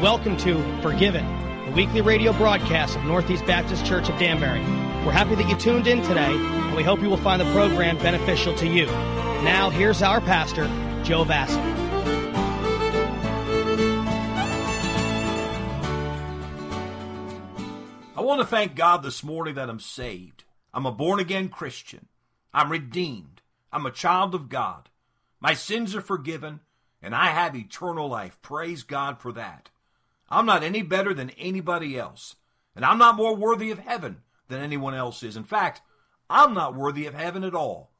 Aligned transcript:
welcome 0.00 0.34
to 0.34 0.54
Forgiven, 0.80 1.26
the 1.66 1.72
weekly 1.72 2.00
radio 2.00 2.32
broadcast 2.32 2.96
of 2.96 3.04
Northeast 3.04 3.44
Baptist 3.44 3.84
Church 3.84 4.08
of 4.08 4.18
Danbury. 4.18 4.60
We're 5.04 5.12
happy 5.12 5.34
that 5.34 5.46
you 5.46 5.54
tuned 5.58 5.86
in 5.86 6.00
today, 6.00 6.34
and 6.34 6.74
we 6.74 6.82
hope 6.82 7.02
you 7.02 7.10
will 7.10 7.18
find 7.18 7.38
the 7.38 7.52
program 7.52 7.98
beneficial 7.98 8.54
to 8.54 8.66
you. 8.66 8.86
Now, 8.86 9.68
here's 9.68 10.00
our 10.00 10.22
pastor, 10.22 10.64
Joe 11.04 11.24
Vassy. 11.24 11.60
I 18.16 18.22
want 18.22 18.40
to 18.40 18.46
thank 18.46 18.74
God 18.74 19.02
this 19.02 19.22
morning 19.22 19.56
that 19.56 19.68
I'm 19.68 19.80
saved. 19.80 20.44
I'm 20.72 20.86
a 20.86 20.92
born 20.92 21.20
again 21.20 21.50
Christian. 21.50 22.08
I'm 22.54 22.72
redeemed. 22.72 23.42
I'm 23.70 23.84
a 23.84 23.90
child 23.90 24.34
of 24.34 24.48
God. 24.48 24.88
My 25.40 25.52
sins 25.52 25.94
are 25.94 26.00
forgiven, 26.00 26.60
and 27.02 27.14
I 27.14 27.26
have 27.26 27.54
eternal 27.54 28.08
life. 28.08 28.38
Praise 28.40 28.82
God 28.82 29.20
for 29.20 29.30
that. 29.32 29.68
I'm 30.30 30.46
not 30.46 30.62
any 30.62 30.82
better 30.82 31.12
than 31.12 31.30
anybody 31.30 31.98
else, 31.98 32.36
and 32.76 32.84
I'm 32.84 32.98
not 32.98 33.16
more 33.16 33.34
worthy 33.34 33.70
of 33.70 33.80
heaven 33.80 34.22
than 34.48 34.62
anyone 34.62 34.94
else 34.94 35.22
is. 35.22 35.36
In 35.36 35.44
fact, 35.44 35.82
I'm 36.28 36.54
not 36.54 36.74
worthy 36.74 37.06
of 37.06 37.14
heaven 37.14 37.42
at 37.42 37.54
all. 37.54 37.90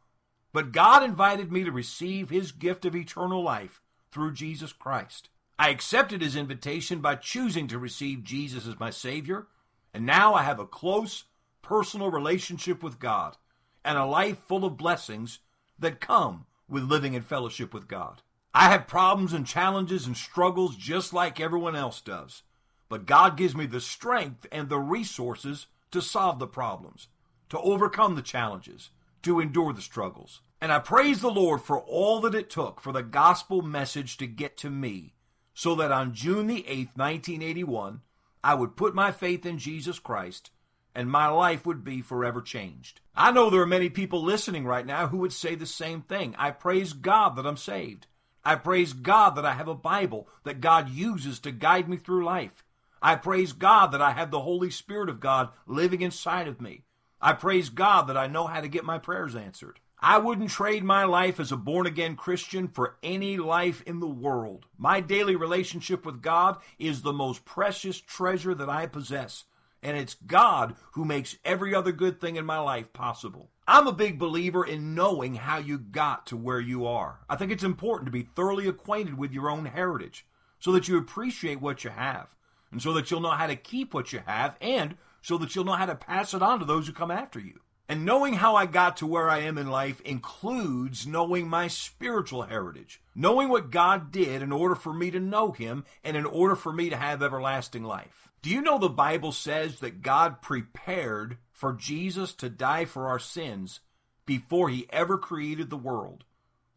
But 0.53 0.73
God 0.73 1.03
invited 1.03 1.53
me 1.53 1.65
to 1.65 1.73
receive 1.73 2.31
His 2.31 2.53
gift 2.53 2.85
of 2.85 2.97
eternal 2.97 3.43
life 3.43 3.81
through 4.11 4.33
Jesus 4.33 4.73
Christ. 4.73 5.29
I 5.59 5.71
accepted 5.71 6.23
His 6.23 6.37
invitation 6.37 7.01
by 7.01 7.17
choosing 7.17 7.69
to 7.69 7.79
receive 7.79 8.25
Jesus 8.25 8.67
as 8.67 8.81
my 8.81 8.91
Savior, 8.91 9.47
and 9.93 10.07
now 10.07 10.35
I 10.35 10.43
have 10.43 10.59
a 10.59 10.67
close, 10.67 11.25
personal 11.63 12.11
relationship 12.11 12.83
with 12.83 12.99
God 12.99 13.37
and 13.85 13.99
a 13.99 14.05
life 14.05 14.39
full 14.47 14.65
of 14.65 14.77
blessings 14.77 15.41
that 15.79 16.01
come 16.01 16.47
with 16.69 16.85
living 16.85 17.15
in 17.15 17.23
fellowship 17.23 17.75
with 17.75 17.89
God. 17.89 18.23
I 18.53 18.71
have 18.71 18.89
problems 18.89 19.33
and 19.33 19.47
challenges 19.47 20.07
and 20.07 20.17
struggles 20.17 20.77
just 20.77 21.13
like 21.13 21.39
everyone 21.39 21.77
else 21.77 22.01
does, 22.01 22.43
but 22.89 23.07
God 23.07 23.37
gives 23.37 23.55
me 23.55 23.67
the 23.67 23.81
strength 23.81 24.47
and 24.51 24.69
the 24.69 24.81
resources 24.81 25.67
to 25.93 26.03
solve 26.03 26.39
the 26.39 26.47
problems, 26.47 27.09
to 27.51 27.61
overcome 27.61 28.17
the 28.17 28.23
challenges, 28.23 28.91
to 29.23 29.39
endure 29.39 29.73
the 29.73 29.81
struggles. 29.81 30.41
And 30.61 30.73
I 30.73 30.81
praise 30.81 31.21
the 31.21 31.31
Lord 31.31 31.63
for 31.63 31.79
all 31.79 32.21
that 32.21 32.35
it 32.35 32.51
took 32.51 32.81
for 32.81 32.93
the 32.93 33.03
gospel 33.03 33.63
message 33.63 34.17
to 34.17 34.27
get 34.27 34.57
to 34.59 34.71
me, 34.71 35.15
so 35.55 35.75
that 35.77 35.93
on 35.93 36.13
June 36.13 36.49
the 36.49 36.65
8th, 36.65 36.97
1981, 36.97 38.01
I 38.43 38.55
would 38.55 38.77
put 38.77 38.95
my 38.95 39.13
faith 39.13 39.47
in 39.47 39.59
Jesus 39.59 39.99
Christ 39.99 40.51
and 40.95 41.11
my 41.11 41.29
life 41.29 41.65
would 41.65 41.85
be 41.85 42.03
forever 42.03 42.41
changed. 42.43 43.01
I 43.15 43.31
know 43.31 43.49
there 43.49 43.63
are 43.63 43.67
many 43.67 43.89
people 43.89 44.23
listening 44.23 44.67
right 44.67 44.85
now 44.85 45.07
who 45.07 45.19
would 45.19 45.33
say 45.33 45.55
the 45.55 45.67
same 45.67 46.03
thing. 46.03 46.35
I 46.37 46.51
praise 46.51 46.93
God 46.93 47.37
that 47.37 47.47
I'm 47.47 47.57
saved. 47.57 48.07
I 48.45 48.57
praise 48.57 48.93
God 48.93 49.37
that 49.37 49.45
I 49.45 49.53
have 49.53 49.69
a 49.69 49.75
Bible 49.75 50.29
that 50.45 50.61
God 50.61 50.89
uses 50.89 51.39
to 51.41 51.51
guide 51.51 51.89
me 51.89 51.97
through 51.97 52.25
life. 52.25 52.65
I 53.03 53.17
praise 53.17 53.53
God 53.53 53.93
that 53.93 54.03
I 54.03 54.13
have 54.13 54.31
the 54.31 54.41
Holy 54.41 54.71
Spirit 54.71 55.09
of 55.09 55.21
God 55.21 55.51
living 55.67 56.03
inside 56.03 56.49
of 56.49 56.61
me. 56.61 56.85
I 57.21 57.35
praise 57.35 57.69
God 57.69 58.03
that 58.09 58.17
I 58.17 58.27
know 58.27 58.47
how 58.47 58.61
to 58.61 58.69
get 58.69 58.85
my 58.85 58.99
prayers 58.99 59.37
answered. 59.37 59.81
I 60.03 60.17
wouldn't 60.17 60.51
trade 60.51 60.83
my 60.83 61.05
life 61.05 61.39
as 61.39 61.53
a 61.53 61.57
born 61.59 61.87
again 61.87 62.17
Christian 62.17 62.69
for 62.69 62.97
any 63.03 63.37
life 63.37 63.83
in 63.83 64.01
the 64.01 64.07
world. 64.07 64.65
My 64.79 65.01
daily 65.01 65.37
relationship 65.37 66.07
with 66.07 66.23
God 66.23 66.57
is 66.79 67.03
the 67.03 67.13
most 67.13 67.45
precious 67.45 68.01
treasure 68.01 68.55
that 68.55 68.71
I 68.71 68.87
possess, 68.87 69.45
and 69.83 69.99
it's 69.99 70.17
God 70.27 70.77
who 70.93 71.05
makes 71.05 71.37
every 71.45 71.75
other 71.75 71.93
good 71.93 72.19
thing 72.19 72.37
in 72.37 72.47
my 72.47 72.59
life 72.59 72.95
possible. 72.95 73.51
I'm 73.73 73.87
a 73.87 73.93
big 73.93 74.19
believer 74.19 74.65
in 74.65 74.97
knowing 74.97 75.37
how 75.37 75.59
you 75.59 75.79
got 75.79 76.27
to 76.27 76.37
where 76.37 76.59
you 76.59 76.89
are. 76.89 77.21
I 77.29 77.37
think 77.37 77.53
it's 77.53 77.63
important 77.63 78.07
to 78.07 78.11
be 78.11 78.25
thoroughly 78.25 78.67
acquainted 78.67 79.17
with 79.17 79.31
your 79.31 79.49
own 79.49 79.67
heritage 79.67 80.27
so 80.59 80.73
that 80.73 80.89
you 80.89 80.99
appreciate 80.99 81.61
what 81.61 81.85
you 81.85 81.91
have, 81.91 82.35
and 82.73 82.83
so 82.83 82.93
that 82.95 83.09
you'll 83.09 83.21
know 83.21 83.31
how 83.31 83.47
to 83.47 83.55
keep 83.55 83.95
what 83.95 84.13
you 84.13 84.23
have, 84.27 84.57
and 84.61 84.97
so 85.23 85.39
that 85.39 85.55
you'll 85.55 85.65
know 85.65 85.75
how 85.75 85.87
to 85.87 85.95
pass 85.95 86.35
it 86.35 86.43
on 86.43 86.59
to 86.59 86.65
those 86.65 86.89
who 86.89 86.93
come 86.93 87.13
after 87.13 87.39
you. 87.39 87.61
And 87.89 88.05
knowing 88.05 88.35
how 88.35 88.57
I 88.57 88.67
got 88.67 88.97
to 88.97 89.07
where 89.07 89.31
I 89.31 89.39
am 89.43 89.57
in 89.57 89.71
life 89.71 90.01
includes 90.01 91.07
knowing 91.07 91.49
my 91.49 91.69
spiritual 91.69 92.43
heritage, 92.43 93.01
knowing 93.15 93.49
what 93.51 93.71
God 93.71 94.11
did 94.11 94.43
in 94.43 94.51
order 94.51 94.75
for 94.75 94.93
me 94.93 95.13
to 95.13 95.21
know 95.21 95.53
Him 95.53 95.85
and 96.03 96.17
in 96.17 96.27
order 96.27 96.57
for 96.57 96.73
me 96.73 96.91
to 96.91 96.97
have 96.97 97.23
everlasting 97.23 97.85
life. 97.85 98.31
Do 98.43 98.51
you 98.51 98.63
know 98.63 98.79
the 98.79 98.89
Bible 98.89 99.31
says 99.31 99.79
that 99.79 100.03
God 100.03 100.43
prepared 100.43 101.37
for 101.61 101.75
Jesus 101.75 102.33
to 102.33 102.49
die 102.49 102.87
for 102.87 103.07
our 103.07 103.19
sins 103.19 103.81
before 104.25 104.71
He 104.71 104.87
ever 104.89 105.19
created 105.19 105.69
the 105.69 105.77
world? 105.77 106.25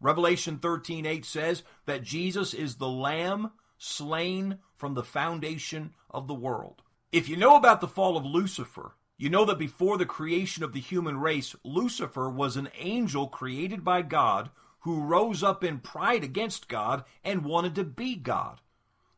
Revelation 0.02 0.60
13:8 0.60 1.24
says 1.24 1.64
that 1.86 2.04
Jesus 2.04 2.54
is 2.54 2.76
the 2.76 2.90
lamb 2.90 3.52
slain 3.78 4.60
from 4.76 4.94
the 4.94 5.04
foundation 5.04 5.94
of 6.10 6.28
the 6.28 6.34
world. 6.34 6.82
If 7.14 7.30
you 7.30 7.38
know 7.38 7.56
about 7.56 7.80
the 7.80 7.88
fall 7.88 8.18
of 8.18 8.26
Lucifer, 8.26 8.98
you 9.18 9.30
know 9.30 9.46
that 9.46 9.58
before 9.58 9.98
the 9.98 10.06
creation 10.06 10.66
of 10.66 10.74
the 10.74 10.82
human 10.82 11.18
race, 11.18 11.56
Lucifer 11.64 12.30
was 12.30 12.58
an 12.58 12.68
angel 12.78 13.28
created 13.30 13.86
by 13.86 14.02
God 14.02 14.50
who 14.82 15.00
rose 15.00 15.42
up 15.42 15.64
in 15.64 15.80
pride 15.80 16.26
against 16.26 16.68
God 16.68 17.06
and 17.24 17.46
wanted 17.46 17.74
to 17.76 17.86
be 17.86 18.18
God. 18.18 18.60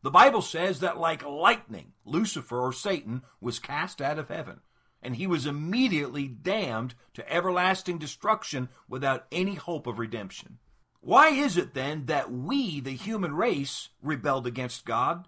The 0.03 0.12
Bible 0.12 0.44
says 0.44 0.82
that, 0.82 1.00
like 1.00 1.26
lightning, 1.26 1.94
Lucifer 2.06 2.59
or 2.59 2.72
Satan 2.72 3.24
was 3.42 3.58
cast 3.58 4.00
out 4.00 4.20
of 4.20 4.30
heaven, 4.30 4.59
and 5.05 5.16
he 5.16 5.27
was 5.27 5.45
immediately 5.45 6.27
damned 6.27 6.95
to 7.13 7.31
everlasting 7.31 7.97
destruction 7.97 8.67
without 8.89 9.25
any 9.31 9.55
hope 9.55 9.88
of 9.88 9.99
redemption. 9.99 10.57
Why 10.99 11.29
is 11.29 11.55
it 11.55 11.73
then 11.73 12.07
that 12.07 12.31
we, 12.31 12.79
the 12.79 12.91
human 12.91 13.35
race, 13.35 13.89
rebelled 14.01 14.47
against 14.47 14.85
God, 14.85 15.27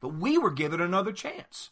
but 0.00 0.14
we 0.14 0.38
were 0.38 0.50
given 0.50 0.80
another 0.80 1.12
chance? 1.12 1.70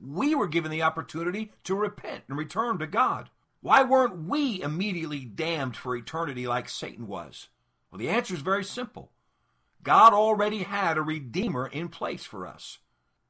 we 0.00 0.34
were 0.34 0.46
given 0.46 0.70
the 0.70 0.82
opportunity 0.82 1.52
to 1.64 1.74
repent 1.74 2.24
and 2.28 2.36
return 2.36 2.78
to 2.78 2.86
God. 2.86 3.30
Why 3.60 3.82
weren't 3.82 4.28
we 4.28 4.60
immediately 4.62 5.24
damned 5.24 5.76
for 5.76 5.96
eternity 5.96 6.46
like 6.46 6.68
Satan 6.68 7.06
was? 7.06 7.48
Well, 7.90 7.98
the 7.98 8.10
answer 8.10 8.34
is 8.34 8.40
very 8.40 8.64
simple. 8.64 9.10
God 9.82 10.12
already 10.12 10.64
had 10.64 10.96
a 10.96 11.02
Redeemer 11.02 11.66
in 11.66 11.88
place 11.88 12.24
for 12.24 12.46
us. 12.46 12.78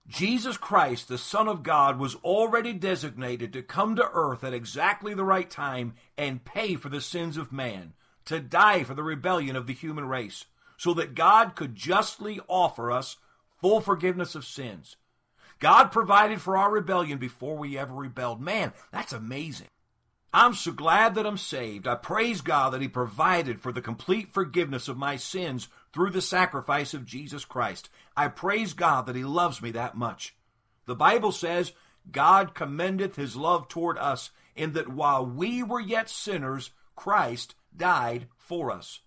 Jesus 0.07 0.59
Christ, 0.59 1.09
the 1.09 1.17
Son 1.17 1.49
of 1.49 1.63
God, 1.63 1.99
was 1.99 2.15
already 2.17 2.75
designated 2.75 3.53
to 3.53 3.63
come 3.63 3.97
to 3.97 4.11
earth 4.13 4.45
at 4.45 4.53
exactly 4.53 5.15
the 5.15 5.25
right 5.25 5.49
time 5.49 5.95
and 6.19 6.45
pay 6.45 6.75
for 6.75 6.91
the 6.91 7.01
sins 7.01 7.37
of 7.39 7.53
man, 7.53 7.95
to 8.27 8.39
die 8.39 8.85
for 8.85 8.95
the 8.95 9.03
rebellion 9.03 9.57
of 9.57 9.67
the 9.67 9.73
human 9.73 10.07
race, 10.07 10.45
so 10.77 10.93
that 10.95 11.15
God 11.15 11.55
could 11.57 11.75
justly 11.75 12.39
offer 12.49 12.91
us 12.93 13.17
full 13.61 13.81
forgiveness 13.81 14.35
of 14.35 14.45
sins. 14.45 14.97
God 15.59 15.91
provided 15.91 16.43
for 16.43 16.57
our 16.57 16.71
rebellion 16.71 17.17
before 17.17 17.57
we 17.57 17.79
ever 17.79 17.95
rebelled. 17.95 18.41
Man, 18.41 18.75
that's 18.93 19.15
amazing. 19.15 19.69
I'm 20.35 20.53
so 20.53 20.73
glad 20.73 21.15
that 21.15 21.27
I'm 21.27 21.39
saved. 21.39 21.87
I 21.87 21.95
praise 21.95 22.43
God 22.43 22.75
that 22.75 22.83
He 22.83 22.89
provided 22.89 23.63
for 23.63 23.73
the 23.73 23.81
complete 23.81 24.35
forgiveness 24.35 24.89
of 24.89 24.99
my 24.99 25.17
sins 25.17 25.69
through 25.95 26.11
the 26.11 26.21
sacrifice 26.21 26.93
of 26.93 27.07
Jesus 27.07 27.45
Christ. 27.45 27.89
I 28.17 28.27
praise 28.27 28.73
God 28.73 29.07
that 29.07 29.15
He 29.15 29.23
loves 29.23 29.63
me 29.63 29.71
that 29.71 29.97
much. 29.97 30.35
The 30.87 30.97
Bible 30.97 31.31
says, 31.31 31.73
God 32.11 32.53
commendeth 32.53 33.15
His 33.15 33.37
love 33.37 33.69
toward 33.69 33.97
us 33.99 34.31
in 34.57 34.73
that 34.73 34.89
while 34.89 35.25
we 35.25 35.63
were 35.63 35.81
yet 35.81 36.11
sinners, 36.11 36.71
Christ 36.97 37.55
died 37.77 38.27
for 38.37 38.73
us. 38.73 39.01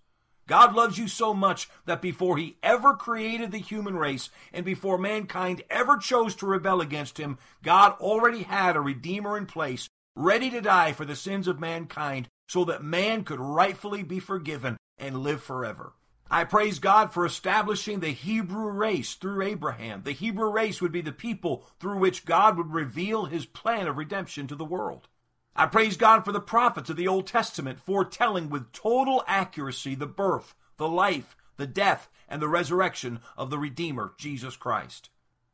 God 0.46 0.74
loves 0.74 0.96
you 0.96 1.08
so 1.08 1.34
much 1.34 1.68
that 1.84 2.00
before 2.00 2.38
he 2.38 2.56
ever 2.62 2.94
created 2.94 3.52
the 3.52 3.58
human 3.58 3.96
race 3.96 4.30
and 4.50 4.64
before 4.64 4.96
mankind 4.96 5.62
ever 5.68 5.98
chose 5.98 6.34
to 6.36 6.46
rebel 6.46 6.80
against 6.80 7.18
him, 7.18 7.36
God 7.62 7.92
already 8.00 8.44
had 8.44 8.74
a 8.74 8.80
Redeemer 8.80 9.36
in 9.36 9.44
place, 9.44 9.90
ready 10.16 10.48
to 10.48 10.62
die 10.62 10.94
for 10.94 11.04
the 11.04 11.14
sins 11.14 11.48
of 11.48 11.60
mankind 11.60 12.28
so 12.48 12.64
that 12.64 12.82
man 12.82 13.24
could 13.24 13.40
rightfully 13.40 14.02
be 14.02 14.20
forgiven 14.20 14.78
and 14.96 15.18
live 15.18 15.42
forever. 15.42 15.92
I 16.30 16.44
praise 16.44 16.78
God 16.78 17.10
for 17.10 17.24
establishing 17.24 18.00
the 18.00 18.08
Hebrew 18.08 18.68
race 18.68 19.14
through 19.14 19.42
Abraham. 19.42 20.02
The 20.02 20.12
Hebrew 20.12 20.50
race 20.50 20.82
would 20.82 20.92
be 20.92 21.00
the 21.00 21.10
people 21.10 21.64
through 21.80 21.98
which 21.98 22.26
God 22.26 22.58
would 22.58 22.70
reveal 22.70 23.24
his 23.24 23.46
plan 23.46 23.86
of 23.86 23.96
redemption 23.96 24.46
to 24.48 24.54
the 24.54 24.64
world. 24.64 25.08
I 25.56 25.64
praise 25.66 25.96
God 25.96 26.26
for 26.26 26.32
the 26.32 26.40
prophets 26.40 26.90
of 26.90 26.96
the 26.96 27.08
Old 27.08 27.26
Testament 27.26 27.80
foretelling 27.80 28.50
with 28.50 28.72
total 28.72 29.24
accuracy 29.26 29.94
the 29.94 30.06
birth, 30.06 30.54
the 30.76 30.86
life, 30.86 31.34
the 31.56 31.66
death, 31.66 32.10
and 32.28 32.42
the 32.42 32.48
resurrection 32.48 33.20
of 33.36 33.48
the 33.48 33.58
Redeemer, 33.58 34.12
Jesus 34.18 34.54
Christ. 34.54 35.08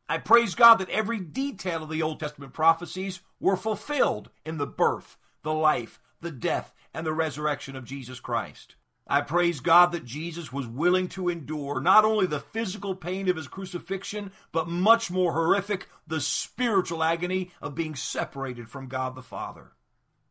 I 0.09 0.19
praise 0.19 0.57
God 0.57 0.77
that 0.77 0.91
every 0.91 1.21
detail 1.21 1.85
of 1.85 1.89
the 1.89 2.03
Old 2.03 2.19
Testament 2.19 2.53
prophecies 2.53 3.21
were 3.39 3.57
fulfilled 3.57 4.31
in 4.45 4.59
the 4.59 4.67
birth, 4.67 5.17
the 5.43 5.55
life, 5.55 6.01
the 6.21 6.33
death, 6.33 6.75
and 6.93 7.07
the 7.07 7.15
resurrection 7.15 7.77
of 7.77 7.85
Jesus 7.85 8.19
Christ. 8.19 8.75
I 9.07 9.21
praise 9.21 9.61
God 9.61 9.93
that 9.93 10.07
Jesus 10.07 10.51
was 10.51 10.67
willing 10.67 11.09
to 11.09 11.29
endure 11.29 11.81
not 11.81 12.07
only 12.07 12.27
the 12.27 12.41
physical 12.41 12.95
pain 12.95 13.29
of 13.29 13.37
his 13.37 13.49
crucifixion, 13.49 14.33
but 14.51 14.67
much 14.67 15.11
more 15.11 15.33
horrific, 15.33 15.89
the 16.07 16.23
spiritual 16.23 17.03
agony 17.03 17.51
of 17.61 17.75
being 17.75 17.95
separated 17.95 18.69
from 18.69 18.89
God 18.89 19.15
the 19.15 19.23
Father. 19.23 19.73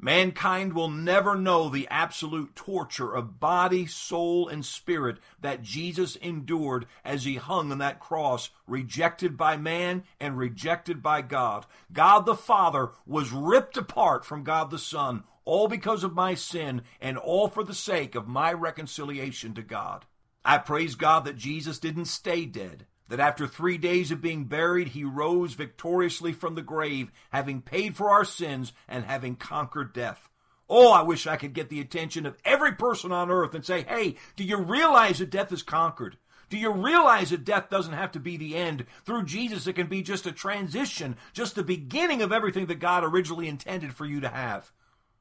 Mankind 0.04 0.74
will 0.74 0.90
never 0.90 1.36
know 1.36 1.70
the 1.70 1.88
absolute 1.90 2.58
torture 2.58 3.14
of 3.16 3.40
body, 3.40 3.86
soul, 3.86 4.50
and 4.50 4.66
spirit 4.66 5.18
that 5.40 5.62
Jesus 5.62 6.18
endured 6.18 6.88
as 7.06 7.24
he 7.24 7.36
hung 7.36 7.72
on 7.72 7.78
that 7.78 8.02
cross, 8.02 8.50
rejected 8.68 9.38
by 9.38 9.56
man 9.56 10.04
and 10.20 10.38
rejected 10.38 11.02
by 11.02 11.22
God. 11.22 11.66
God 11.94 12.26
the 12.26 12.36
Father 12.36 12.90
was 13.06 13.32
ripped 13.32 13.78
apart 13.78 14.26
from 14.26 14.44
God 14.44 14.72
the 14.72 14.80
Son, 14.80 15.24
all 15.46 15.68
because 15.68 16.04
of 16.04 16.14
my 16.14 16.34
sin 16.36 16.82
and 17.02 17.18
all 17.18 17.48
for 17.48 17.64
the 17.64 17.74
sake 17.74 18.16
of 18.16 18.28
my 18.28 18.52
reconciliation 18.54 19.54
to 19.54 19.62
God. 19.62 20.06
I 20.46 20.58
praise 20.58 20.96
God 20.96 21.26
that 21.26 21.38
Jesus 21.38 21.80
didn't 21.80 22.06
stay 22.06 22.46
dead 22.46 22.86
that 23.10 23.20
after 23.20 23.46
three 23.46 23.78
days 23.78 24.12
of 24.12 24.22
being 24.22 24.46
buried, 24.46 24.90
he 24.90 25.04
rose 25.04 25.54
victoriously 25.54 26.32
from 26.32 26.56
the 26.56 26.62
grave, 26.62 27.12
having 27.32 27.62
paid 27.62 27.96
for 27.96 28.10
our 28.10 28.26
sins 28.26 28.74
and 28.88 29.06
having 29.06 29.36
conquered 29.36 29.94
death. 29.94 30.30
Oh, 30.70 30.92
I 30.92 31.02
wish 31.04 31.28
I 31.28 31.36
could 31.36 31.54
get 31.54 31.70
the 31.70 31.82
attention 31.82 32.26
of 32.26 32.38
every 32.46 32.72
person 32.72 33.12
on 33.12 33.30
earth 33.30 33.54
and 33.54 33.66
say, 33.66 33.84
hey, 33.84 34.16
do 34.36 34.44
you 34.44 34.58
realize 34.58 35.20
that 35.20 35.30
death 35.30 35.52
is 35.52 35.62
conquered? 35.62 36.18
Do 36.50 36.58
you 36.58 36.72
realize 36.72 37.32
that 37.32 37.46
death 37.46 37.70
doesn't 37.70 37.94
have 37.94 38.12
to 38.14 38.20
be 38.20 38.38
the 38.38 38.56
end? 38.56 38.86
Through 39.06 39.26
Jesus, 39.26 39.68
it 39.68 39.74
can 39.74 39.88
be 39.88 40.02
just 40.02 40.26
a 40.26 40.32
transition, 40.32 41.16
just 41.34 41.56
the 41.56 41.64
beginning 41.64 42.22
of 42.22 42.32
everything 42.32 42.68
that 42.68 42.80
God 42.80 43.04
originally 43.04 43.48
intended 43.48 43.94
for 43.94 44.06
you 44.06 44.22
to 44.22 44.30
have. 44.30 44.72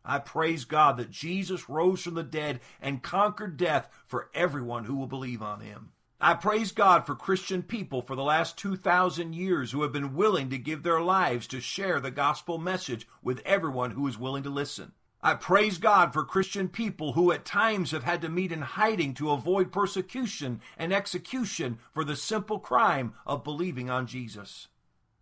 I 0.04 0.18
praise 0.18 0.64
God 0.64 0.96
that 0.96 1.10
Jesus 1.10 1.68
rose 1.68 2.02
from 2.02 2.14
the 2.14 2.22
dead 2.22 2.60
and 2.80 3.02
conquered 3.02 3.56
death 3.56 3.88
for 4.06 4.30
everyone 4.34 4.84
who 4.84 4.96
will 4.96 5.06
believe 5.06 5.42
on 5.42 5.60
him. 5.60 5.92
I 6.20 6.34
praise 6.34 6.70
God 6.70 7.04
for 7.04 7.16
Christian 7.16 7.64
people 7.64 8.00
for 8.00 8.14
the 8.14 8.22
last 8.22 8.56
2,000 8.56 9.34
years 9.34 9.72
who 9.72 9.82
have 9.82 9.92
been 9.92 10.14
willing 10.14 10.50
to 10.50 10.58
give 10.58 10.84
their 10.84 11.00
lives 11.00 11.48
to 11.48 11.60
share 11.60 11.98
the 11.98 12.12
gospel 12.12 12.58
message 12.58 13.08
with 13.22 13.42
everyone 13.44 13.90
who 13.92 14.06
is 14.06 14.18
willing 14.18 14.44
to 14.44 14.50
listen. 14.50 14.92
I 15.20 15.34
praise 15.34 15.78
God 15.78 16.12
for 16.12 16.24
Christian 16.24 16.68
people 16.68 17.12
who 17.12 17.30
at 17.30 17.44
times 17.44 17.92
have 17.92 18.02
had 18.02 18.22
to 18.22 18.28
meet 18.28 18.50
in 18.50 18.62
hiding 18.62 19.14
to 19.14 19.30
avoid 19.30 19.70
persecution 19.70 20.60
and 20.76 20.92
execution 20.92 21.78
for 21.92 22.04
the 22.04 22.16
simple 22.16 22.58
crime 22.58 23.14
of 23.24 23.44
believing 23.44 23.88
on 23.88 24.08
Jesus. 24.08 24.66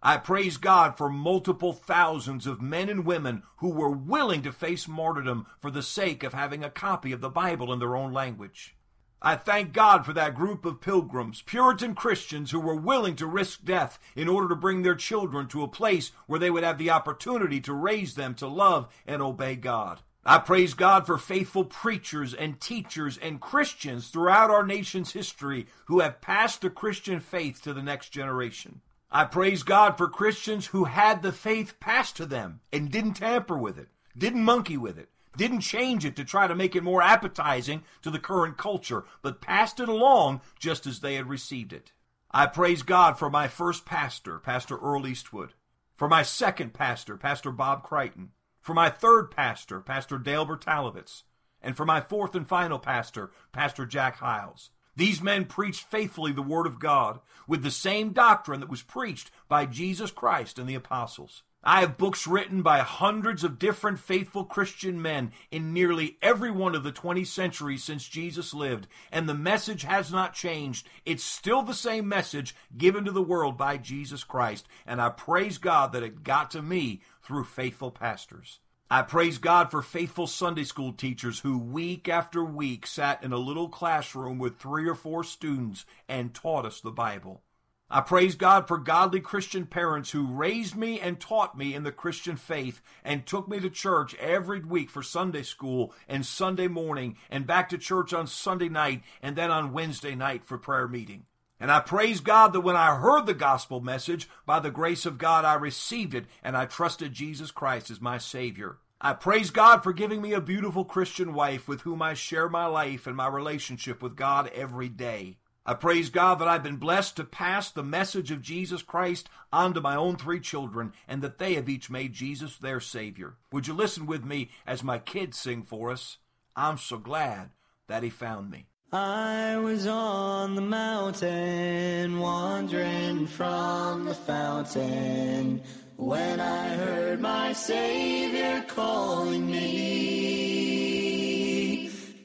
I 0.02 0.16
praise 0.16 0.56
God 0.56 0.96
for 0.96 1.10
multiple 1.10 1.74
thousands 1.74 2.46
of 2.46 2.62
men 2.62 2.88
and 2.88 3.04
women 3.04 3.42
who 3.58 3.68
were 3.68 3.90
willing 3.90 4.40
to 4.42 4.52
face 4.52 4.88
martyrdom 4.88 5.46
for 5.60 5.70
the 5.70 5.82
sake 5.82 6.22
of 6.22 6.32
having 6.32 6.64
a 6.64 6.70
copy 6.70 7.12
of 7.12 7.20
the 7.20 7.28
Bible 7.28 7.70
in 7.70 7.80
their 7.80 7.94
own 7.94 8.10
language. 8.10 8.76
I 9.20 9.36
thank 9.36 9.74
God 9.74 10.06
for 10.06 10.14
that 10.14 10.34
group 10.34 10.64
of 10.64 10.80
pilgrims, 10.80 11.42
Puritan 11.42 11.94
Christians 11.94 12.50
who 12.50 12.60
were 12.60 12.74
willing 12.74 13.14
to 13.16 13.26
risk 13.26 13.62
death 13.62 13.98
in 14.16 14.26
order 14.26 14.48
to 14.48 14.56
bring 14.56 14.80
their 14.80 14.94
children 14.94 15.46
to 15.48 15.62
a 15.62 15.68
place 15.68 16.12
where 16.26 16.40
they 16.40 16.50
would 16.50 16.64
have 16.64 16.78
the 16.78 16.88
opportunity 16.88 17.60
to 17.60 17.74
raise 17.74 18.14
them 18.14 18.34
to 18.36 18.46
love 18.46 18.88
and 19.06 19.20
obey 19.20 19.54
God. 19.54 20.00
I 20.24 20.38
praise 20.38 20.72
God 20.72 21.04
for 21.04 21.18
faithful 21.18 21.66
preachers 21.66 22.32
and 22.32 22.58
teachers 22.58 23.18
and 23.18 23.38
Christians 23.38 24.08
throughout 24.08 24.50
our 24.50 24.64
nation's 24.64 25.12
history 25.12 25.66
who 25.86 26.00
have 26.00 26.22
passed 26.22 26.62
the 26.62 26.70
Christian 26.70 27.20
faith 27.20 27.60
to 27.62 27.74
the 27.74 27.82
next 27.82 28.08
generation. 28.08 28.80
I 29.12 29.24
praise 29.24 29.64
God 29.64 29.98
for 29.98 30.08
Christians 30.08 30.66
who 30.66 30.84
had 30.84 31.22
the 31.22 31.32
faith 31.32 31.80
passed 31.80 32.16
to 32.16 32.26
them 32.26 32.60
and 32.72 32.92
didn't 32.92 33.14
tamper 33.14 33.58
with 33.58 33.76
it, 33.76 33.88
didn't 34.16 34.44
monkey 34.44 34.76
with 34.76 34.96
it, 34.98 35.08
didn't 35.36 35.60
change 35.60 36.04
it 36.04 36.14
to 36.14 36.24
try 36.24 36.46
to 36.46 36.54
make 36.54 36.76
it 36.76 36.84
more 36.84 37.02
appetizing 37.02 37.82
to 38.02 38.10
the 38.10 38.20
current 38.20 38.56
culture, 38.56 39.04
but 39.20 39.40
passed 39.40 39.80
it 39.80 39.88
along 39.88 40.40
just 40.60 40.86
as 40.86 41.00
they 41.00 41.16
had 41.16 41.28
received 41.28 41.72
it. 41.72 41.92
I 42.30 42.46
praise 42.46 42.84
God 42.84 43.18
for 43.18 43.28
my 43.28 43.48
first 43.48 43.84
pastor, 43.84 44.38
Pastor 44.38 44.76
Earl 44.76 45.08
Eastwood, 45.08 45.54
for 45.96 46.08
my 46.08 46.22
second 46.22 46.72
pastor, 46.72 47.16
Pastor 47.16 47.50
Bob 47.50 47.82
Crichton, 47.82 48.30
for 48.60 48.74
my 48.74 48.90
third 48.90 49.32
pastor, 49.32 49.80
Pastor 49.80 50.18
Dale 50.18 50.46
Bertalovitz, 50.46 51.24
and 51.60 51.76
for 51.76 51.84
my 51.84 52.00
fourth 52.00 52.36
and 52.36 52.46
final 52.46 52.78
pastor, 52.78 53.32
Pastor 53.50 53.86
Jack 53.86 54.18
Hyles. 54.18 54.70
These 55.00 55.22
men 55.22 55.46
preached 55.46 55.84
faithfully 55.84 56.30
the 56.30 56.42
Word 56.42 56.66
of 56.66 56.78
God 56.78 57.20
with 57.48 57.62
the 57.62 57.70
same 57.70 58.12
doctrine 58.12 58.60
that 58.60 58.68
was 58.68 58.82
preached 58.82 59.30
by 59.48 59.64
Jesus 59.64 60.10
Christ 60.10 60.58
and 60.58 60.68
the 60.68 60.74
apostles. 60.74 61.42
I 61.64 61.80
have 61.80 61.96
books 61.96 62.26
written 62.26 62.60
by 62.60 62.80
hundreds 62.80 63.42
of 63.42 63.58
different 63.58 63.98
faithful 63.98 64.44
Christian 64.44 65.00
men 65.00 65.32
in 65.50 65.72
nearly 65.72 66.18
every 66.20 66.50
one 66.50 66.74
of 66.74 66.82
the 66.82 66.92
20 66.92 67.24
centuries 67.24 67.82
since 67.82 68.06
Jesus 68.06 68.52
lived, 68.52 68.88
and 69.10 69.26
the 69.26 69.32
message 69.32 69.84
has 69.84 70.12
not 70.12 70.34
changed. 70.34 70.86
It's 71.06 71.24
still 71.24 71.62
the 71.62 71.72
same 71.72 72.06
message 72.06 72.54
given 72.76 73.06
to 73.06 73.10
the 73.10 73.22
world 73.22 73.56
by 73.56 73.78
Jesus 73.78 74.22
Christ, 74.22 74.68
and 74.86 75.00
I 75.00 75.08
praise 75.08 75.56
God 75.56 75.92
that 75.92 76.02
it 76.02 76.24
got 76.24 76.50
to 76.50 76.60
me 76.60 77.00
through 77.22 77.44
faithful 77.44 77.90
pastors. 77.90 78.60
I 78.92 79.02
praise 79.02 79.38
God 79.38 79.70
for 79.70 79.82
faithful 79.82 80.26
Sunday 80.26 80.64
school 80.64 80.92
teachers 80.92 81.38
who 81.38 81.58
week 81.58 82.08
after 82.08 82.44
week 82.44 82.88
sat 82.88 83.22
in 83.22 83.32
a 83.32 83.38
little 83.38 83.68
classroom 83.68 84.36
with 84.36 84.58
three 84.58 84.88
or 84.88 84.96
four 84.96 85.22
students 85.22 85.86
and 86.08 86.34
taught 86.34 86.66
us 86.66 86.80
the 86.80 86.90
Bible. 86.90 87.40
I 87.88 88.00
praise 88.00 88.34
God 88.34 88.66
for 88.66 88.78
godly 88.78 89.20
Christian 89.20 89.66
parents 89.66 90.10
who 90.10 90.26
raised 90.26 90.74
me 90.74 90.98
and 90.98 91.20
taught 91.20 91.56
me 91.56 91.72
in 91.72 91.84
the 91.84 91.92
Christian 91.92 92.34
faith 92.34 92.80
and 93.04 93.24
took 93.24 93.46
me 93.46 93.60
to 93.60 93.70
church 93.70 94.16
every 94.16 94.58
week 94.58 94.90
for 94.90 95.04
Sunday 95.04 95.44
school 95.44 95.94
and 96.08 96.26
Sunday 96.26 96.66
morning 96.66 97.16
and 97.30 97.46
back 97.46 97.68
to 97.68 97.78
church 97.78 98.12
on 98.12 98.26
Sunday 98.26 98.68
night 98.68 99.04
and 99.22 99.36
then 99.36 99.52
on 99.52 99.72
Wednesday 99.72 100.16
night 100.16 100.44
for 100.44 100.58
prayer 100.58 100.88
meeting. 100.88 101.26
And 101.60 101.70
I 101.70 101.80
praise 101.80 102.20
God 102.20 102.54
that 102.54 102.62
when 102.62 102.74
I 102.74 102.96
heard 102.96 103.26
the 103.26 103.34
gospel 103.34 103.82
message, 103.82 104.28
by 104.46 104.60
the 104.60 104.70
grace 104.70 105.04
of 105.04 105.18
God, 105.18 105.44
I 105.44 105.54
received 105.54 106.14
it 106.14 106.24
and 106.42 106.56
I 106.56 106.64
trusted 106.64 107.12
Jesus 107.12 107.50
Christ 107.50 107.90
as 107.90 108.00
my 108.00 108.16
Savior. 108.16 108.78
I 108.98 109.12
praise 109.12 109.50
God 109.50 109.82
for 109.82 109.92
giving 109.92 110.22
me 110.22 110.32
a 110.32 110.40
beautiful 110.40 110.84
Christian 110.84 111.34
wife 111.34 111.68
with 111.68 111.82
whom 111.82 112.00
I 112.00 112.14
share 112.14 112.48
my 112.48 112.66
life 112.66 113.06
and 113.06 113.16
my 113.16 113.28
relationship 113.28 114.02
with 114.02 114.16
God 114.16 114.50
every 114.54 114.88
day. 114.88 115.36
I 115.66 115.74
praise 115.74 116.08
God 116.08 116.38
that 116.38 116.48
I've 116.48 116.62
been 116.62 116.76
blessed 116.76 117.16
to 117.16 117.24
pass 117.24 117.70
the 117.70 117.82
message 117.82 118.30
of 118.30 118.40
Jesus 118.40 118.82
Christ 118.82 119.28
on 119.52 119.74
to 119.74 119.80
my 119.80 119.94
own 119.94 120.16
three 120.16 120.40
children 120.40 120.94
and 121.06 121.20
that 121.22 121.38
they 121.38 121.54
have 121.54 121.68
each 121.68 121.90
made 121.90 122.14
Jesus 122.14 122.56
their 122.56 122.80
Savior. 122.80 123.36
Would 123.52 123.66
you 123.66 123.74
listen 123.74 124.06
with 124.06 124.24
me 124.24 124.50
as 124.66 124.82
my 124.82 124.98
kids 124.98 125.38
sing 125.38 125.62
for 125.62 125.90
us? 125.90 126.16
I'm 126.56 126.78
so 126.78 126.96
glad 126.96 127.50
that 127.86 128.02
He 128.02 128.10
found 128.10 128.50
me. 128.50 128.69
I 128.92 129.56
was 129.58 129.86
on 129.86 130.56
the 130.56 130.62
mountain, 130.62 132.18
wandering 132.18 133.28
from 133.28 134.04
the 134.04 134.14
fountain, 134.14 135.62
when 135.94 136.40
I 136.40 136.70
heard 136.70 137.20
my 137.20 137.52
Savior 137.52 138.64
calling 138.66 139.48
me. 139.48 139.60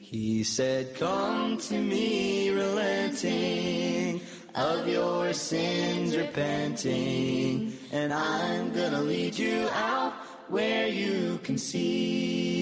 He 0.00 0.42
said, 0.42 0.96
Come 0.96 1.58
to 1.58 1.80
me, 1.80 2.50
relenting, 2.50 4.20
of 4.56 4.88
your 4.88 5.32
sins 5.34 6.16
repenting, 6.16 7.78
and 7.92 8.12
I'm 8.12 8.72
gonna 8.72 9.02
lead 9.02 9.38
you 9.38 9.68
out 9.72 10.14
where 10.48 10.88
you 10.88 11.38
can 11.44 11.58
see. 11.58 12.55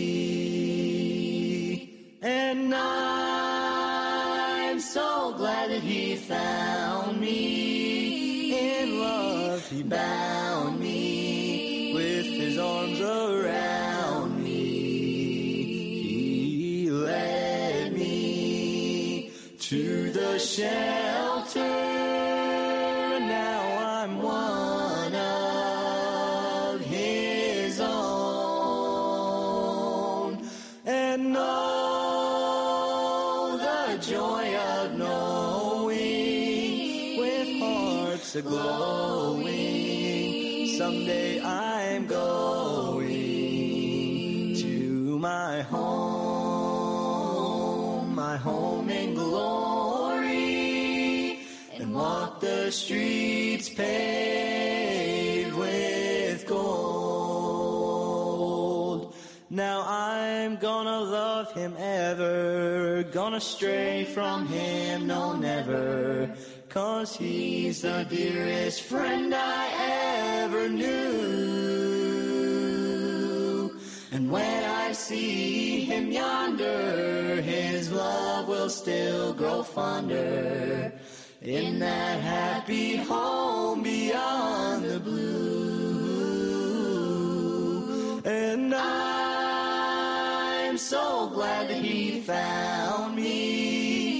Found 6.25 7.21
me. 7.21 8.81
In 8.81 8.99
love, 8.99 9.69
he 9.69 9.83
bound 9.83 10.81
me 10.81 11.93
with 11.95 12.27
his 12.27 12.59
arms 12.59 13.01
around 13.01 14.43
me. 14.43 14.55
He 16.85 16.91
led 16.91 17.93
me 17.93 19.31
to 19.59 20.13
the 20.13 20.39
shelter. 20.39 21.84
Hearts 38.35 38.47
a-glowing. 38.47 39.55
Someday 40.79 41.41
I'm 41.43 42.07
going 42.07 43.05
to 44.57 45.19
my 45.19 45.63
home, 45.63 46.95
my 48.15 48.37
home 48.37 48.91
in 48.91 49.15
glory. 49.15 50.19
And 51.79 51.95
walk 51.95 52.41
the 52.41 52.71
streets 52.71 53.69
paved 53.69 55.55
with 55.55 56.47
gold. 56.47 56.75
Now 59.51 59.85
I'm 59.87 60.57
gonna 60.57 61.01
love 61.01 61.53
him 61.53 61.77
ever, 61.79 63.05
gonna 63.13 63.41
stray 63.41 64.05
from 64.05 64.49
him, 64.49 65.07
no 65.07 65.37
never, 65.37 66.35
cause 66.75 67.17
he's 67.17 67.83
the 67.83 68.05
dearest 68.11 68.83
friend 68.83 69.33
I 69.33 70.43
ever 70.43 70.69
knew. 70.69 70.91
And 74.11 74.29
when 74.29 74.65
I 74.65 74.91
see 74.91 75.85
him 75.85 76.11
yonder, 76.11 77.41
his 77.43 77.93
love 77.93 78.49
will 78.49 78.69
still 78.69 79.33
grow 79.33 79.63
fonder 79.63 80.93
in 81.43 81.79
that 81.79 82.21
happy 82.21 82.97
home 82.97 83.85
beyond 83.85 84.85
the 84.85 84.99
blue. 84.99 85.31
And 88.25 88.75
I'm 88.75 89.97
so 90.77 91.29
glad 91.29 91.69
that 91.69 91.85
he 91.85 92.21
found 92.23 93.15
me. 93.15 94.14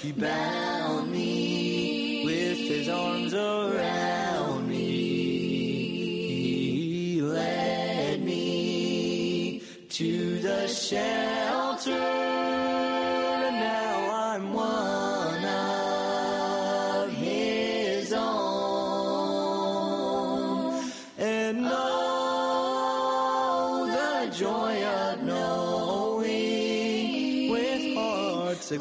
He 0.00 0.12
bound 0.12 1.10
me 1.10 2.22
with 2.24 2.58
his 2.58 2.88
arms 2.88 3.34
around 3.34 4.68
me. 4.68 4.76
He 6.28 7.20
led 7.20 8.22
me 8.24 9.60
to 9.88 10.38
the 10.38 10.68
shelter, 10.68 11.90
and 11.90 13.56
now 13.56 14.10
I'm 14.12 14.52
one 14.52 15.44
of 15.44 17.12
his 17.14 18.12
own. 18.12 18.28
And 21.18 21.66
oh, 21.68 23.08
the 23.90 24.30
joy 24.32 24.84
of 24.84 25.24
knowing 25.24 26.30
with 27.50 27.96
hearts 27.96 28.70
a 28.70 28.78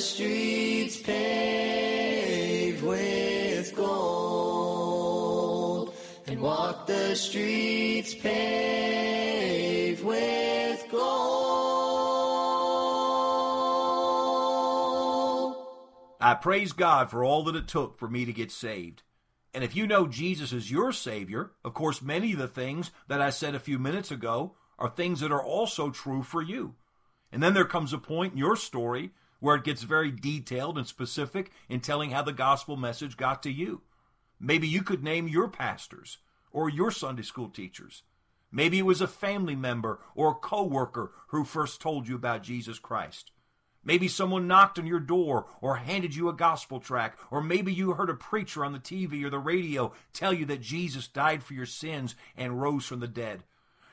streets 0.00 0.98
paved 1.00 2.82
with 2.82 3.74
gold, 3.76 5.14
and 6.26 6.40
walk 6.40 6.86
the 6.86 7.14
streets 7.14 8.14
paved 8.14 10.02
with 10.04 10.86
gold. 10.90 11.20
I 16.20 16.34
praise 16.34 16.72
God 16.72 17.10
for 17.10 17.24
all 17.24 17.44
that 17.44 17.56
it 17.56 17.68
took 17.68 17.98
for 17.98 18.08
me 18.08 18.24
to 18.24 18.32
get 18.32 18.50
saved. 18.50 19.02
And 19.52 19.64
if 19.64 19.74
you 19.74 19.86
know 19.86 20.06
Jesus 20.06 20.52
is 20.52 20.70
your 20.70 20.92
Savior, 20.92 21.52
of 21.64 21.74
course, 21.74 22.00
many 22.00 22.32
of 22.32 22.38
the 22.38 22.46
things 22.48 22.90
that 23.08 23.20
I 23.20 23.30
said 23.30 23.54
a 23.54 23.60
few 23.60 23.78
minutes 23.78 24.10
ago 24.10 24.54
are 24.78 24.88
things 24.88 25.20
that 25.20 25.32
are 25.32 25.42
also 25.42 25.90
true 25.90 26.22
for 26.22 26.40
you. 26.40 26.74
And 27.32 27.42
then 27.42 27.54
there 27.54 27.64
comes 27.64 27.92
a 27.92 27.98
point 27.98 28.32
in 28.32 28.38
your 28.38 28.56
story 28.56 29.10
where 29.40 29.56
it 29.56 29.64
gets 29.64 29.82
very 29.82 30.10
detailed 30.10 30.78
and 30.78 30.86
specific 30.86 31.50
in 31.68 31.80
telling 31.80 32.10
how 32.10 32.22
the 32.22 32.32
gospel 32.32 32.76
message 32.76 33.16
got 33.16 33.42
to 33.42 33.50
you. 33.50 33.82
Maybe 34.38 34.68
you 34.68 34.82
could 34.82 35.02
name 35.02 35.28
your 35.28 35.48
pastors 35.48 36.18
or 36.52 36.68
your 36.68 36.90
Sunday 36.90 37.22
school 37.22 37.48
teachers. 37.48 38.02
Maybe 38.52 38.78
it 38.78 38.86
was 38.86 39.00
a 39.00 39.06
family 39.06 39.54
member 39.54 40.00
or 40.14 40.30
a 40.30 40.34
coworker 40.34 41.12
who 41.28 41.44
first 41.44 41.80
told 41.80 42.08
you 42.08 42.16
about 42.16 42.42
Jesus 42.42 42.78
Christ. 42.78 43.32
Maybe 43.82 44.08
someone 44.08 44.46
knocked 44.46 44.78
on 44.78 44.86
your 44.86 45.00
door 45.00 45.46
or 45.62 45.76
handed 45.76 46.14
you 46.14 46.28
a 46.28 46.34
gospel 46.34 46.80
track, 46.80 47.16
or 47.30 47.42
maybe 47.42 47.72
you 47.72 47.92
heard 47.92 48.10
a 48.10 48.14
preacher 48.14 48.64
on 48.64 48.72
the 48.72 48.78
TV 48.78 49.24
or 49.24 49.30
the 49.30 49.38
radio 49.38 49.92
tell 50.12 50.34
you 50.34 50.44
that 50.46 50.60
Jesus 50.60 51.08
died 51.08 51.42
for 51.42 51.54
your 51.54 51.66
sins 51.66 52.14
and 52.36 52.60
rose 52.60 52.84
from 52.84 53.00
the 53.00 53.08
dead. 53.08 53.44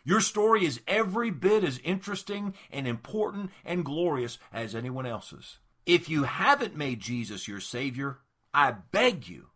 Your 0.07 0.21
story 0.21 0.63
is 0.63 0.79
every 0.87 1.31
bit 1.31 1.65
as 1.65 1.81
interesting 1.83 2.53
and 2.71 2.87
important 2.87 3.51
and 3.65 3.83
glorious 3.83 4.39
as 4.53 4.73
anyone 4.73 5.05
else's. 5.05 5.59
If 5.85 6.07
you 6.07 6.23
haven't 6.23 6.77
made 6.77 7.01
Jesus 7.01 7.45
your 7.45 7.59
Savior, 7.59 8.19
I 8.53 8.71
beg 8.71 9.27
you, 9.27 9.47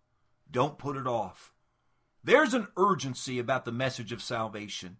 don't 0.52 0.78
put 0.78 0.98
it 0.98 1.08
off. 1.08 1.54
There's 2.22 2.54
an 2.54 2.68
urgency 2.76 3.40
about 3.40 3.64
the 3.64 3.72
message 3.72 4.12
of 4.12 4.22
salvation. 4.22 4.98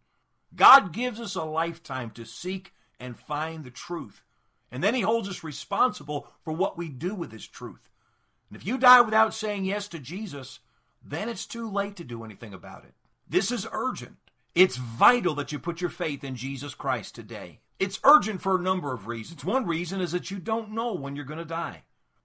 God 0.56 0.94
gives 0.94 1.20
us 1.20 1.36
a 1.36 1.44
lifetime 1.44 2.12
to 2.12 2.24
seek 2.24 2.72
and 2.98 3.20
find 3.20 3.66
the 3.66 3.72
truth. 3.72 4.24
And 4.72 4.82
then 4.82 4.94
he 4.94 5.02
holds 5.02 5.28
us 5.28 5.44
responsible 5.44 6.30
for 6.46 6.54
what 6.54 6.78
we 6.78 6.88
do 6.88 7.14
with 7.14 7.34
his 7.34 7.46
truth. 7.46 7.90
And 8.50 8.56
if 8.56 8.66
you 8.66 8.78
die 8.78 9.02
without 9.02 9.34
saying 9.34 9.66
yes 9.66 9.90
to 9.90 10.00
Jesus, 10.00 10.60
then 11.04 11.28
it's 11.28 11.46
too 11.46 11.70
late 11.70 11.98
to 11.98 12.06
do 12.06 12.24
anything 12.24 12.54
about 12.54 12.86
it. 12.86 12.94
This 13.28 13.52
is 13.52 13.68
urgent. 13.74 14.16
It's 14.54 14.76
vital 14.76 15.34
that 15.36 15.54
you 15.54 15.60
put 15.60 15.80
your 15.80 15.90
faith 15.90 16.26
in 16.26 16.36
Jesus 16.36 16.76
Christ 16.76 17.16
today. 17.16 17.62
It's 17.80 18.02
urgent 18.04 18.42
for 18.42 18.58
a 18.58 18.62
number 18.62 18.92
of 18.94 19.08
reasons. 19.08 19.46
One 19.46 19.66
reason 19.66 20.02
is 20.02 20.12
that 20.12 20.30
you 20.30 20.40
don't 20.40 20.72
know 20.74 20.94
when 20.94 21.16
you're 21.16 21.24
going 21.24 21.40
to 21.40 21.46
die. 21.46 21.84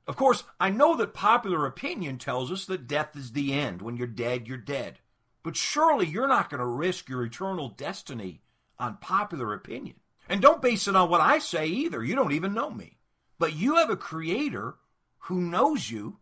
Of 0.08 0.16
course, 0.16 0.42
I 0.58 0.70
know 0.70 0.96
that 0.96 1.14
popular 1.14 1.66
opinion 1.66 2.18
tells 2.18 2.50
us 2.50 2.64
that 2.66 2.88
death 2.88 3.14
is 3.16 3.30
the 3.30 3.52
end. 3.52 3.80
When 3.80 3.96
you're 3.96 4.08
dead, 4.08 4.48
you're 4.48 4.56
dead. 4.56 4.98
But 5.44 5.54
surely 5.54 6.06
you're 6.06 6.26
not 6.26 6.50
going 6.50 6.58
to 6.58 6.66
risk 6.66 7.08
your 7.08 7.24
eternal 7.24 7.68
destiny 7.68 8.42
on 8.76 8.96
popular 8.96 9.54
opinion. 9.54 9.96
And 10.28 10.42
don't 10.42 10.60
base 10.60 10.88
it 10.88 10.96
on 10.96 11.08
what 11.08 11.20
I 11.20 11.38
say 11.38 11.66
either. 11.66 12.02
You 12.02 12.16
don't 12.16 12.32
even 12.32 12.54
know 12.54 12.70
me. 12.70 12.98
But 13.38 13.54
you 13.54 13.76
have 13.76 13.90
a 13.90 13.96
creator 13.96 14.74
who 15.20 15.40
knows 15.40 15.92
you 15.92 16.18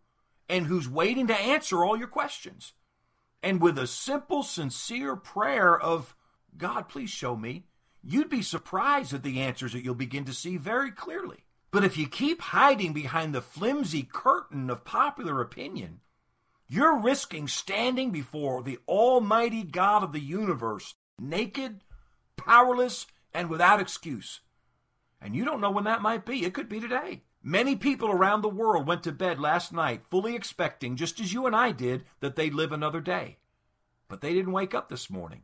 and 0.47 0.67
who's 0.67 0.87
waiting 0.87 1.25
to 1.27 1.35
answer 1.35 1.83
all 1.83 1.97
your 1.97 2.07
questions. 2.07 2.73
And 3.45 3.61
with 3.61 3.77
a 3.77 3.85
simple, 3.85 4.41
sincere 4.41 5.15
prayer 5.15 5.79
of, 5.79 6.15
God, 6.57 6.89
please 6.89 7.11
show 7.11 7.35
me, 7.35 7.67
you'd 8.03 8.27
be 8.27 8.41
surprised 8.41 9.13
at 9.13 9.21
the 9.21 9.39
answers 9.39 9.73
that 9.73 9.83
you'll 9.83 9.93
begin 9.93 10.25
to 10.25 10.33
see 10.33 10.57
very 10.57 10.89
clearly. 10.89 11.45
But 11.69 11.83
if 11.83 11.95
you 11.95 12.07
keep 12.07 12.41
hiding 12.41 12.91
behind 12.91 13.35
the 13.35 13.43
flimsy 13.43 14.01
curtain 14.01 14.71
of 14.71 14.83
popular 14.83 15.41
opinion, 15.41 15.99
you're 16.67 16.99
risking 16.99 17.47
standing 17.47 18.09
before 18.09 18.63
the 18.63 18.79
Almighty 18.87 19.61
God 19.61 20.01
of 20.01 20.11
the 20.11 20.19
universe, 20.19 20.95
naked, 21.19 21.81
powerless, 22.37 23.05
and 23.31 23.47
without 23.47 23.79
excuse. 23.79 24.41
And 25.21 25.35
you 25.35 25.45
don't 25.45 25.61
know 25.61 25.69
when 25.69 25.83
that 25.83 26.01
might 26.01 26.25
be. 26.25 26.45
It 26.45 26.55
could 26.55 26.67
be 26.67 26.79
today. 26.79 27.21
Many 27.47 27.75
people 27.75 28.09
around 28.09 28.41
the 28.41 28.49
world 28.49 28.87
went 28.87 29.03
to 29.03 29.11
bed 29.11 29.39
last 29.39 29.71
night 29.71 30.01
fully 30.09 30.35
expecting, 30.35 30.95
just 30.95 31.19
as 31.19 31.31
you 31.31 31.45
and 31.45 31.55
I 31.55 31.71
did, 31.71 32.03
that 32.19 32.35
they'd 32.35 32.55
live 32.55 32.71
another 32.71 32.99
day. 32.99 33.37
But 34.07 34.21
they 34.21 34.33
didn't 34.33 34.51
wake 34.51 34.73
up 34.73 34.89
this 34.89 35.11
morning. 35.11 35.43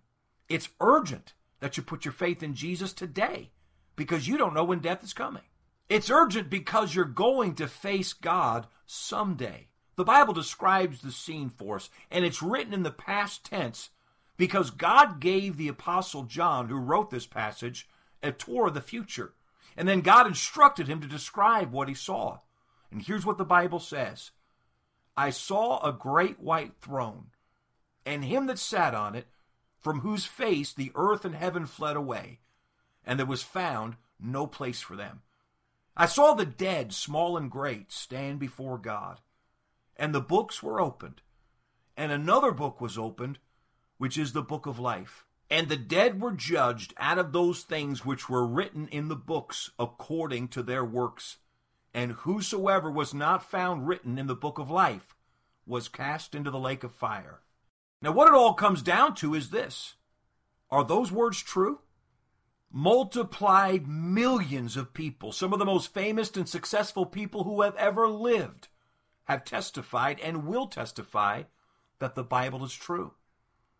It's 0.49 0.69
urgent 0.79 1.33
that 1.59 1.77
you 1.77 1.83
put 1.83 2.03
your 2.03 2.11
faith 2.11 2.41
in 2.41 2.55
Jesus 2.55 2.91
today 2.91 3.51
because 3.95 4.27
you 4.27 4.35
don't 4.35 4.55
know 4.55 4.63
when 4.63 4.79
death 4.79 5.03
is 5.03 5.13
coming. 5.13 5.43
It's 5.89 6.09
urgent 6.09 6.49
because 6.49 6.95
you're 6.95 7.05
going 7.05 7.53
to 7.53 7.67
face 7.67 8.13
God 8.13 8.65
someday. 8.87 9.67
The 9.95 10.03
Bible 10.03 10.33
describes 10.33 11.01
the 11.01 11.11
scene 11.11 11.49
for 11.49 11.75
us, 11.75 11.91
and 12.09 12.25
it's 12.25 12.41
written 12.41 12.73
in 12.73 12.81
the 12.81 12.89
past 12.89 13.45
tense 13.45 13.91
because 14.37 14.71
God 14.71 15.19
gave 15.19 15.55
the 15.55 15.67
Apostle 15.67 16.23
John, 16.23 16.67
who 16.67 16.77
wrote 16.77 17.11
this 17.11 17.27
passage, 17.27 17.87
a 18.23 18.31
tour 18.31 18.69
of 18.69 18.73
the 18.73 18.81
future. 18.81 19.33
And 19.77 19.87
then 19.87 20.01
God 20.01 20.27
instructed 20.27 20.87
him 20.87 21.01
to 21.01 21.07
describe 21.07 21.71
what 21.71 21.87
he 21.87 21.93
saw. 21.93 22.39
And 22.91 23.01
here's 23.01 23.25
what 23.25 23.37
the 23.37 23.45
Bible 23.45 23.79
says 23.79 24.31
I 25.15 25.29
saw 25.29 25.79
a 25.81 25.93
great 25.93 26.39
white 26.39 26.73
throne, 26.81 27.27
and 28.05 28.25
him 28.25 28.47
that 28.47 28.59
sat 28.59 28.93
on 28.93 29.15
it, 29.15 29.27
from 29.79 30.01
whose 30.01 30.25
face 30.25 30.73
the 30.73 30.91
earth 30.95 31.25
and 31.25 31.35
heaven 31.35 31.65
fled 31.65 31.95
away, 31.95 32.39
and 33.05 33.17
there 33.17 33.25
was 33.25 33.43
found 33.43 33.95
no 34.19 34.45
place 34.45 34.81
for 34.81 34.95
them. 34.95 35.21
I 35.97 36.05
saw 36.05 36.33
the 36.33 36.45
dead, 36.45 36.93
small 36.93 37.35
and 37.35 37.49
great, 37.49 37.91
stand 37.91 38.39
before 38.39 38.77
God, 38.77 39.19
and 39.97 40.13
the 40.13 40.21
books 40.21 40.61
were 40.61 40.79
opened, 40.79 41.21
and 41.97 42.11
another 42.11 42.51
book 42.51 42.79
was 42.79 42.97
opened 42.97 43.39
which 44.01 44.17
is 44.17 44.33
the 44.33 44.41
book 44.41 44.65
of 44.65 44.79
life. 44.79 45.27
And 45.51 45.67
the 45.67 45.75
dead 45.75 46.21
were 46.21 46.31
judged 46.31 46.93
out 46.97 47.17
of 47.17 47.33
those 47.33 47.63
things 47.63 48.05
which 48.05 48.29
were 48.29 48.47
written 48.47 48.87
in 48.87 49.09
the 49.09 49.17
books 49.17 49.69
according 49.77 50.47
to 50.47 50.63
their 50.63 50.85
works. 50.85 51.39
And 51.93 52.13
whosoever 52.13 52.89
was 52.89 53.13
not 53.13 53.43
found 53.43 53.85
written 53.85 54.17
in 54.17 54.27
the 54.27 54.35
book 54.35 54.59
of 54.59 54.71
life 54.71 55.13
was 55.65 55.89
cast 55.89 56.33
into 56.33 56.51
the 56.51 56.57
lake 56.57 56.85
of 56.85 56.93
fire. 56.93 57.41
Now, 58.01 58.13
what 58.13 58.29
it 58.29 58.33
all 58.33 58.53
comes 58.53 58.81
down 58.81 59.13
to 59.15 59.35
is 59.35 59.49
this 59.49 59.95
Are 60.69 60.85
those 60.85 61.11
words 61.11 61.41
true? 61.41 61.81
Multiplied 62.71 63.89
millions 63.89 64.77
of 64.77 64.93
people, 64.93 65.33
some 65.33 65.51
of 65.51 65.59
the 65.59 65.65
most 65.65 65.93
famous 65.93 66.31
and 66.37 66.47
successful 66.47 67.05
people 67.05 67.43
who 67.43 67.61
have 67.61 67.75
ever 67.75 68.07
lived, 68.07 68.69
have 69.25 69.43
testified 69.43 70.17
and 70.21 70.47
will 70.47 70.67
testify 70.67 71.43
that 71.99 72.15
the 72.15 72.23
Bible 72.23 72.63
is 72.63 72.73
true. 72.73 73.15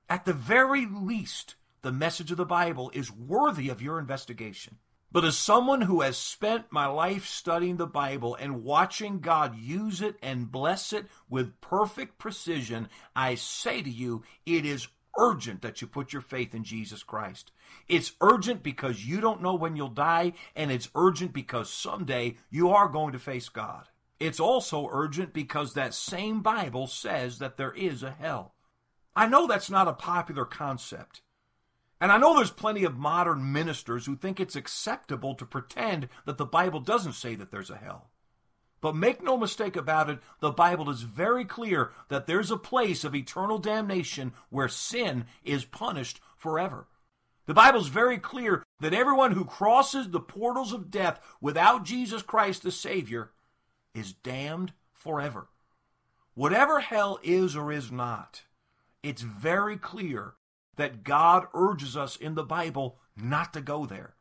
At 0.10 0.26
the 0.26 0.34
very 0.34 0.86
least, 0.86 1.56
the 1.82 1.92
message 1.92 2.32
of 2.32 2.38
the 2.38 2.46
Bible 2.46 2.92
is 2.94 3.12
worthy 3.12 3.70
of 3.70 3.82
your 3.82 4.00
investigation. 4.00 4.78
But 5.12 5.26
as 5.26 5.38
someone 5.38 5.82
who 5.82 6.02
has 6.02 6.18
spent 6.18 6.72
my 6.72 6.86
life 6.86 7.28
studying 7.28 7.76
the 7.76 7.88
Bible 7.88 8.36
and 8.36 8.64
watching 8.64 9.20
God 9.20 9.58
use 9.58 10.02
it 10.02 10.16
and 10.22 10.52
bless 10.52 10.94
it 10.94 11.08
with 11.30 11.60
perfect 11.60 12.18
precision, 12.18 12.88
I 13.14 13.36
say 13.36 13.82
to 13.82 13.90
you, 13.90 14.24
it 14.46 14.66
is 14.66 14.88
urgent 15.18 15.62
that 15.64 15.82
you 15.82 15.88
put 15.88 16.14
your 16.14 16.22
faith 16.22 16.56
in 16.56 16.64
Jesus 16.64 17.04
Christ. 17.04 17.52
It's 17.90 18.14
urgent 18.22 18.64
because 18.64 19.06
you 19.06 19.20
don't 19.20 19.42
know 19.42 19.56
when 19.56 19.76
you'll 19.76 19.90
die, 19.90 20.32
and 20.56 20.72
it's 20.72 20.90
urgent 20.96 21.34
because 21.34 21.70
someday 21.70 22.38
you 22.50 22.70
are 22.70 22.88
going 22.88 23.12
to 23.12 23.20
face 23.20 23.50
God. 23.50 23.90
It's 24.18 24.40
also 24.40 24.88
urgent 24.92 25.34
because 25.34 25.74
that 25.74 25.94
same 25.94 26.42
Bible 26.42 26.88
says 26.88 27.40
that 27.40 27.58
there 27.58 27.74
is 27.74 28.02
a 28.04 28.12
hell. 28.12 28.54
I 29.14 29.28
know 29.28 29.46
that's 29.46 29.70
not 29.70 29.90
a 29.90 29.94
popular 29.94 30.46
concept. 30.46 31.22
And 32.02 32.12
I 32.12 32.18
know 32.18 32.36
there's 32.36 32.50
plenty 32.50 32.84
of 32.84 32.98
modern 32.98 33.54
ministers 33.54 34.08
who 34.08 34.16
think 34.16 34.40
it's 34.40 34.56
acceptable 34.56 35.36
to 35.36 35.46
pretend 35.46 36.10
that 36.26 36.40
the 36.40 36.48
Bible 36.48 36.80
doesn't 36.80 37.14
say 37.14 37.36
that 37.36 37.52
there's 37.52 37.70
a 37.70 37.78
hell. 37.78 38.10
But 38.82 38.96
make 38.96 39.22
no 39.22 39.38
mistake 39.38 39.76
about 39.76 40.10
it, 40.10 40.18
the 40.40 40.50
Bible 40.50 40.90
is 40.90 41.04
very 41.04 41.46
clear 41.46 41.92
that 42.10 42.26
there's 42.26 42.50
a 42.50 42.58
place 42.58 43.04
of 43.04 43.14
eternal 43.14 43.60
damnation 43.60 44.34
where 44.50 44.68
sin 44.68 45.26
is 45.44 45.64
punished 45.64 46.20
forever. 46.36 46.88
The 47.46 47.54
Bible's 47.54 47.90
very 47.90 48.18
clear 48.18 48.64
that 48.80 48.96
everyone 48.96 49.34
who 49.34 49.46
crosses 49.46 50.10
the 50.10 50.20
portals 50.20 50.74
of 50.74 50.90
death 50.90 51.20
without 51.40 51.84
Jesus 51.84 52.24
Christ 52.24 52.64
the 52.64 52.72
Savior 52.72 53.32
is 53.94 54.14
damned 54.14 54.74
forever. 54.92 55.50
Whatever 56.34 56.80
hell 56.80 57.20
is 57.22 57.56
or 57.56 57.72
is 57.72 57.92
not, 57.92 58.42
it's 59.04 59.22
very 59.22 59.78
clear 59.78 60.34
that 60.76 61.04
God 61.04 61.48
urges 61.54 61.98
us 61.98 62.16
in 62.16 62.36
the 62.36 62.44
Bible 62.44 62.98
not 63.16 63.54
to 63.54 63.62
go 63.62 63.86
there. 63.86 64.16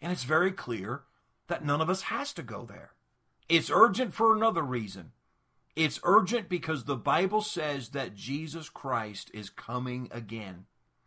And 0.00 0.10
it's 0.12 0.24
very 0.24 0.52
clear 0.52 1.02
that 1.48 1.64
none 1.64 1.80
of 1.80 1.90
us 1.90 2.02
has 2.02 2.32
to 2.34 2.42
go 2.42 2.64
there. 2.64 2.92
It's 3.48 3.70
urgent 3.70 4.14
for 4.14 4.34
another 4.34 4.62
reason. 4.62 5.12
It's 5.76 6.00
urgent 6.02 6.48
because 6.48 6.84
the 6.84 6.96
Bible 6.96 7.42
says 7.42 7.90
that 7.90 8.14
Jesus 8.14 8.68
Christ 8.68 9.30
is 9.34 9.50
coming 9.50 10.08
again. 10.10 10.66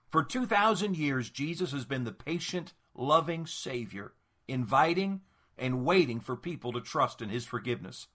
For 0.09 0.23
2,000 0.23 0.95
years, 0.95 1.29
Jesus 1.29 1.71
has 1.71 1.85
been 1.85 2.03
the 2.03 2.11
patient, 2.11 2.73
loving 2.93 3.45
Savior, 3.45 4.13
inviting 4.47 5.21
and 5.57 5.85
waiting 5.85 6.19
for 6.19 6.35
people 6.35 6.71
to 6.73 6.81
trust 6.81 7.21
in 7.21 7.29
His 7.29 7.45
forgiveness. 7.45 8.07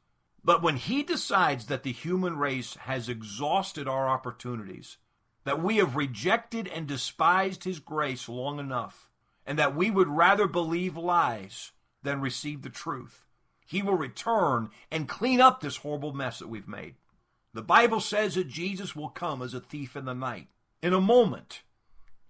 But 0.44 0.62
when 0.62 0.76
He 0.76 1.02
decides 1.02 1.66
that 1.66 1.82
the 1.82 1.92
human 1.92 2.36
race 2.36 2.74
has 2.82 3.08
exhausted 3.08 3.88
our 3.88 4.08
opportunities, 4.08 4.96
that 5.48 5.62
we 5.62 5.78
have 5.78 5.96
rejected 5.96 6.68
and 6.68 6.86
despised 6.86 7.64
His 7.64 7.80
grace 7.80 8.28
long 8.28 8.58
enough, 8.58 9.08
and 9.46 9.58
that 9.58 9.74
we 9.74 9.90
would 9.90 10.06
rather 10.06 10.46
believe 10.46 10.94
lies 10.94 11.72
than 12.02 12.20
receive 12.20 12.60
the 12.60 12.68
truth. 12.68 13.24
He 13.66 13.80
will 13.80 13.94
return 13.94 14.68
and 14.90 15.08
clean 15.08 15.40
up 15.40 15.62
this 15.62 15.78
horrible 15.78 16.12
mess 16.12 16.38
that 16.38 16.50
we've 16.50 16.68
made. 16.68 16.96
The 17.54 17.62
Bible 17.62 18.00
says 18.00 18.34
that 18.34 18.46
Jesus 18.46 18.94
will 18.94 19.08
come 19.08 19.40
as 19.40 19.54
a 19.54 19.60
thief 19.60 19.96
in 19.96 20.04
the 20.04 20.12
night. 20.12 20.48
In 20.82 20.92
a 20.92 21.00
moment, 21.00 21.62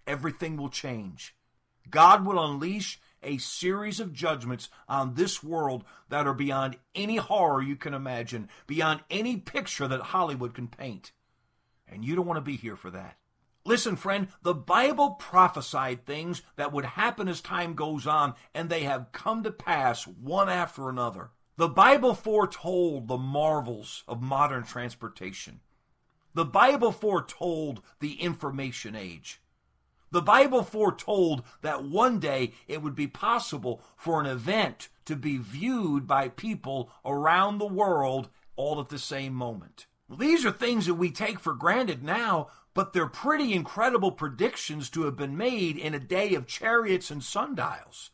everything 0.07 0.57
will 0.57 0.69
change. 0.69 1.35
God 1.91 2.25
will 2.25 2.41
unleash 2.41 3.01
a 3.21 3.39
series 3.39 3.99
of 3.99 4.13
judgments 4.13 4.69
on 4.89 5.15
this 5.15 5.43
world 5.43 5.83
that 6.09 6.29
are 6.29 6.35
beyond 6.35 6.77
any 6.95 7.17
horror 7.17 7.63
you 7.63 7.75
can 7.75 7.95
imagine, 7.95 8.49
beyond 8.69 9.01
any 9.11 9.39
picture 9.39 9.89
that 9.89 10.03
Hollywood 10.03 10.55
can 10.55 10.69
paint. 10.69 11.11
And 11.91 12.05
you 12.05 12.15
don't 12.15 12.27
want 12.27 12.39
to 12.39 12.43
be 12.43 12.57
here 12.57 12.77
for 12.77 12.91
that. 12.91 13.17
Listen, 13.65 13.97
friend, 13.97 14.29
the 14.43 14.55
Bible 14.55 15.11
prophesied 15.11 16.07
things 16.07 16.43
that 16.57 16.73
would 16.73 16.85
happen 16.85 17.29
as 17.29 17.41
time 17.41 17.75
goes 17.75 18.07
on, 18.07 18.35
and 18.55 18.71
they 18.71 18.85
have 18.85 19.13
come 19.13 19.43
to 19.43 19.51
pass 19.51 20.07
one 20.07 20.49
after 20.49 20.89
another. 20.89 21.31
The 21.57 21.69
Bible 21.69 22.15
foretold 22.15 23.09
the 23.09 23.19
marvels 23.19 24.05
of 24.09 24.23
modern 24.23 24.65
transportation. 24.65 25.61
The 26.35 26.45
Bible 26.45 26.93
foretold 26.93 27.83
the 28.01 28.15
information 28.23 28.95
age. 28.95 29.43
The 30.11 30.23
Bible 30.23 30.63
foretold 30.63 31.43
that 31.63 31.85
one 31.85 32.21
day 32.21 32.55
it 32.67 32.81
would 32.81 32.95
be 32.95 33.07
possible 33.07 33.83
for 33.97 34.21
an 34.21 34.27
event 34.27 34.89
to 35.05 35.17
be 35.17 35.37
viewed 35.37 36.07
by 36.07 36.29
people 36.29 36.91
around 37.05 37.59
the 37.59 37.67
world 37.67 38.31
all 38.57 38.81
at 38.81 38.89
the 38.89 38.99
same 38.99 39.35
moment. 39.35 39.87
These 40.09 40.47
are 40.47 40.53
things 40.53 40.87
that 40.87 40.95
we 40.95 41.11
take 41.11 41.39
for 41.39 41.53
granted 41.53 42.03
now, 42.03 42.49
but 42.73 42.93
they're 42.93 43.07
pretty 43.07 43.53
incredible 43.53 44.11
predictions 44.11 44.89
to 44.91 45.03
have 45.03 45.17
been 45.17 45.37
made 45.37 45.77
in 45.77 45.95
a 45.95 46.01
day 46.01 46.35
of 46.35 46.47
chariots 46.47 47.11
and 47.11 47.23
sundials. 47.23 48.11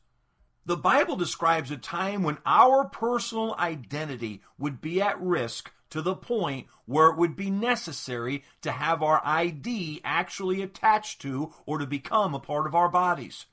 The 0.67 0.77
Bible 0.77 1.15
describes 1.15 1.71
a 1.71 1.77
time 1.77 2.23
when 2.23 2.39
our 2.45 2.87
personal 2.87 3.55
identity 3.59 4.43
would 4.59 4.81
be 4.81 5.01
at 5.01 5.21
risk 5.21 5.71
to 5.91 6.03
the 6.03 6.17
point 6.17 6.67
where 6.87 7.11
it 7.11 7.17
would 7.17 7.37
be 7.37 7.51
necessary 7.51 8.43
to 8.63 8.73
have 8.73 9.03
our 9.03 9.21
ID 9.25 10.01
actually 10.03 10.63
attached 10.63 11.21
to 11.23 11.53
or 11.65 11.79
to 11.79 11.87
become 11.87 12.35
a 12.35 12.41
part 12.41 12.67
of 12.67 12.75
our 12.75 12.89
bodies. 12.89 13.47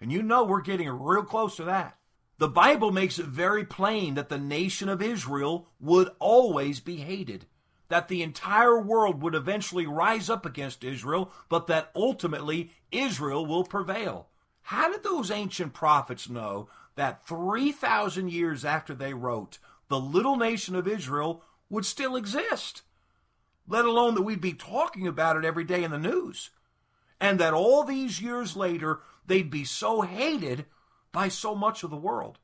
And 0.00 0.12
you 0.12 0.22
know 0.22 0.44
we're 0.44 0.60
getting 0.60 0.90
real 0.90 1.22
close 1.22 1.56
to 1.56 1.64
that. 1.64 1.96
The 2.36 2.48
Bible 2.48 2.92
makes 2.92 3.18
it 3.18 3.26
very 3.26 3.64
plain 3.64 4.14
that 4.14 4.28
the 4.28 4.36
nation 4.36 4.90
of 4.90 5.00
Israel 5.00 5.68
would 5.80 6.10
always 6.18 6.80
be 6.80 6.96
hated 6.96 7.46
that 7.88 8.08
the 8.08 8.22
entire 8.22 8.78
world 8.80 9.22
would 9.22 9.34
eventually 9.34 9.86
rise 9.86 10.28
up 10.28 10.44
against 10.44 10.84
Israel, 10.84 11.30
but 11.48 11.66
that 11.66 11.90
ultimately 11.94 12.72
Israel 12.90 13.46
will 13.46 13.64
prevail. 13.64 14.28
How 14.62 14.90
did 14.90 15.04
those 15.04 15.30
ancient 15.30 15.72
prophets 15.72 16.28
know 16.28 16.68
that 16.96 17.26
3,000 17.26 18.32
years 18.32 18.64
after 18.64 18.94
they 18.94 19.14
wrote, 19.14 19.58
the 19.88 20.00
little 20.00 20.36
nation 20.36 20.74
of 20.74 20.88
Israel 20.88 21.44
would 21.70 21.86
still 21.86 22.16
exist? 22.16 22.82
Let 23.68 23.84
alone 23.84 24.14
that 24.14 24.22
we'd 24.22 24.40
be 24.40 24.54
talking 24.54 25.06
about 25.06 25.36
it 25.36 25.44
every 25.44 25.64
day 25.64 25.84
in 25.84 25.90
the 25.90 25.98
news. 25.98 26.50
And 27.20 27.38
that 27.38 27.54
all 27.54 27.84
these 27.84 28.20
years 28.20 28.56
later, 28.56 29.00
they'd 29.26 29.50
be 29.50 29.64
so 29.64 30.02
hated 30.02 30.66
by 31.12 31.28
so 31.28 31.54
much 31.54 31.82
of 31.82 31.90
the 31.90 31.96
world. 31.96 32.38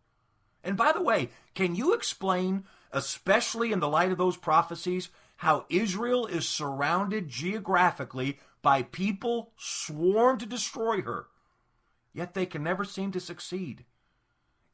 And 0.65 0.77
by 0.77 0.93
the 0.93 1.03
way, 1.03 1.31
can 1.55 1.75
you 1.75 1.93
explain, 1.93 2.65
especially 2.93 3.73
in 3.73 3.81
the 3.81 3.89
light 3.89 4.13
of 4.13 4.19
those 4.19 4.37
prophecies, 4.37 5.09
how 5.43 5.67
Israel 5.69 6.25
is 6.25 6.49
surrounded 6.49 7.27
geographically 7.27 8.39
by 8.63 8.81
people 8.81 9.51
sworn 9.57 10.39
to 10.39 10.47
destroy 10.47 11.03
her, 11.03 11.27
yet 12.13 12.33
they 12.33 12.47
can 12.47 12.63
never 12.63 12.85
seem 12.85 13.11
to 13.11 13.19
succeed. 13.19 13.85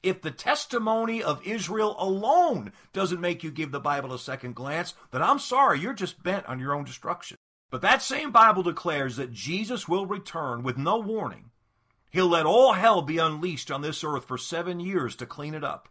If 0.03 0.21
the 0.21 0.31
testimony 0.31 1.23
of 1.23 1.41
Israel 1.47 1.97
alone 1.99 2.75
doesn't 2.93 3.19
make 3.19 3.43
you 3.43 3.51
give 3.51 3.73
the 3.73 3.81
Bible 3.81 4.13
a 4.13 4.19
second 4.19 4.57
glance, 4.57 4.93
then 5.11 5.23
I'm 5.23 5.39
sorry, 5.39 5.81
you're 5.81 5.95
just 5.95 6.23
bent 6.23 6.45
on 6.45 6.61
your 6.61 6.75
own 6.75 6.85
destruction. 6.85 7.39
But 7.71 7.81
that 7.81 8.03
same 8.03 8.31
Bible 8.31 8.63
declares 8.63 9.17
that 9.17 9.33
Jesus 9.33 9.89
will 9.89 10.05
return 10.05 10.63
with 10.63 10.77
no 10.77 10.99
warning. 10.99 11.49
He'll 12.11 12.29
let 12.29 12.45
all 12.45 12.75
hell 12.75 13.01
be 13.01 13.17
unleashed 13.17 13.71
on 13.71 13.81
this 13.81 14.05
earth 14.05 14.27
for 14.27 14.37
seven 14.37 14.81
years 14.81 15.17
to 15.17 15.25
clean 15.25 15.55
it 15.55 15.65
up. 15.65 15.89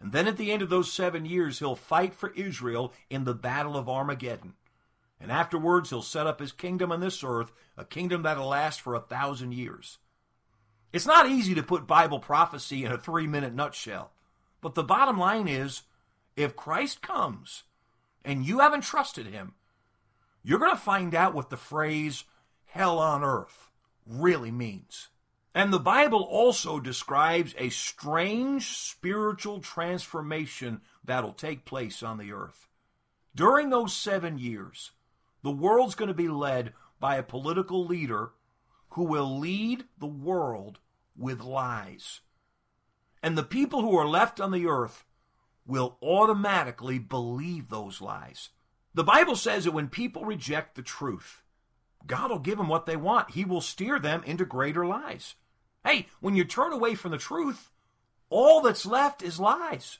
And 0.00 0.12
then 0.12 0.26
at 0.26 0.38
the 0.38 0.50
end 0.50 0.62
of 0.62 0.70
those 0.70 0.92
seven 0.92 1.26
years, 1.26 1.58
he'll 1.58 1.76
fight 1.76 2.14
for 2.14 2.32
Israel 2.32 2.92
in 3.10 3.24
the 3.24 3.34
Battle 3.34 3.76
of 3.76 3.88
Armageddon. 3.88 4.54
And 5.20 5.30
afterwards, 5.30 5.90
he'll 5.90 6.00
set 6.00 6.26
up 6.26 6.40
his 6.40 6.52
kingdom 6.52 6.90
on 6.90 7.00
this 7.00 7.22
earth, 7.22 7.52
a 7.76 7.84
kingdom 7.84 8.22
that'll 8.22 8.48
last 8.48 8.80
for 8.80 8.94
a 8.94 9.00
thousand 9.00 9.52
years. 9.52 9.98
It's 10.92 11.06
not 11.06 11.28
easy 11.28 11.54
to 11.54 11.62
put 11.62 11.86
Bible 11.86 12.18
prophecy 12.18 12.84
in 12.84 12.92
a 12.92 12.98
three 12.98 13.26
minute 13.26 13.54
nutshell. 13.54 14.12
But 14.62 14.74
the 14.74 14.82
bottom 14.82 15.18
line 15.18 15.46
is 15.46 15.82
if 16.36 16.56
Christ 16.56 17.02
comes 17.02 17.64
and 18.24 18.44
you 18.44 18.60
haven't 18.60 18.82
trusted 18.82 19.26
him, 19.26 19.54
you're 20.42 20.58
going 20.58 20.72
to 20.72 20.76
find 20.76 21.14
out 21.14 21.34
what 21.34 21.50
the 21.50 21.56
phrase 21.56 22.24
hell 22.64 22.98
on 22.98 23.22
earth 23.22 23.70
really 24.06 24.50
means. 24.50 25.09
And 25.54 25.72
the 25.72 25.80
Bible 25.80 26.22
also 26.22 26.78
describes 26.78 27.54
a 27.58 27.70
strange 27.70 28.68
spiritual 28.68 29.60
transformation 29.60 30.80
that'll 31.04 31.32
take 31.32 31.64
place 31.64 32.02
on 32.02 32.18
the 32.18 32.32
earth. 32.32 32.68
During 33.34 33.70
those 33.70 33.92
seven 33.92 34.38
years, 34.38 34.92
the 35.42 35.50
world's 35.50 35.94
going 35.94 36.08
to 36.08 36.14
be 36.14 36.28
led 36.28 36.72
by 37.00 37.16
a 37.16 37.22
political 37.22 37.84
leader 37.84 38.30
who 38.90 39.04
will 39.04 39.38
lead 39.38 39.84
the 39.98 40.06
world 40.06 40.78
with 41.16 41.40
lies. 41.40 42.20
And 43.22 43.36
the 43.36 43.42
people 43.42 43.82
who 43.82 43.96
are 43.96 44.08
left 44.08 44.40
on 44.40 44.50
the 44.50 44.66
earth 44.66 45.04
will 45.66 45.98
automatically 46.02 46.98
believe 46.98 47.68
those 47.68 48.00
lies. 48.00 48.50
The 48.94 49.04
Bible 49.04 49.36
says 49.36 49.64
that 49.64 49.72
when 49.72 49.88
people 49.88 50.24
reject 50.24 50.74
the 50.74 50.82
truth, 50.82 51.42
God 52.06 52.30
will 52.30 52.38
give 52.38 52.58
them 52.58 52.68
what 52.68 52.86
they 52.86 52.96
want. 52.96 53.32
He 53.32 53.44
will 53.44 53.60
steer 53.60 53.98
them 53.98 54.22
into 54.24 54.44
greater 54.44 54.86
lies. 54.86 55.34
Hey, 55.84 56.06
when 56.20 56.36
you 56.36 56.44
turn 56.44 56.72
away 56.72 56.94
from 56.94 57.10
the 57.10 57.18
truth, 57.18 57.70
all 58.28 58.60
that's 58.60 58.86
left 58.86 59.22
is 59.22 59.40
lies. 59.40 59.98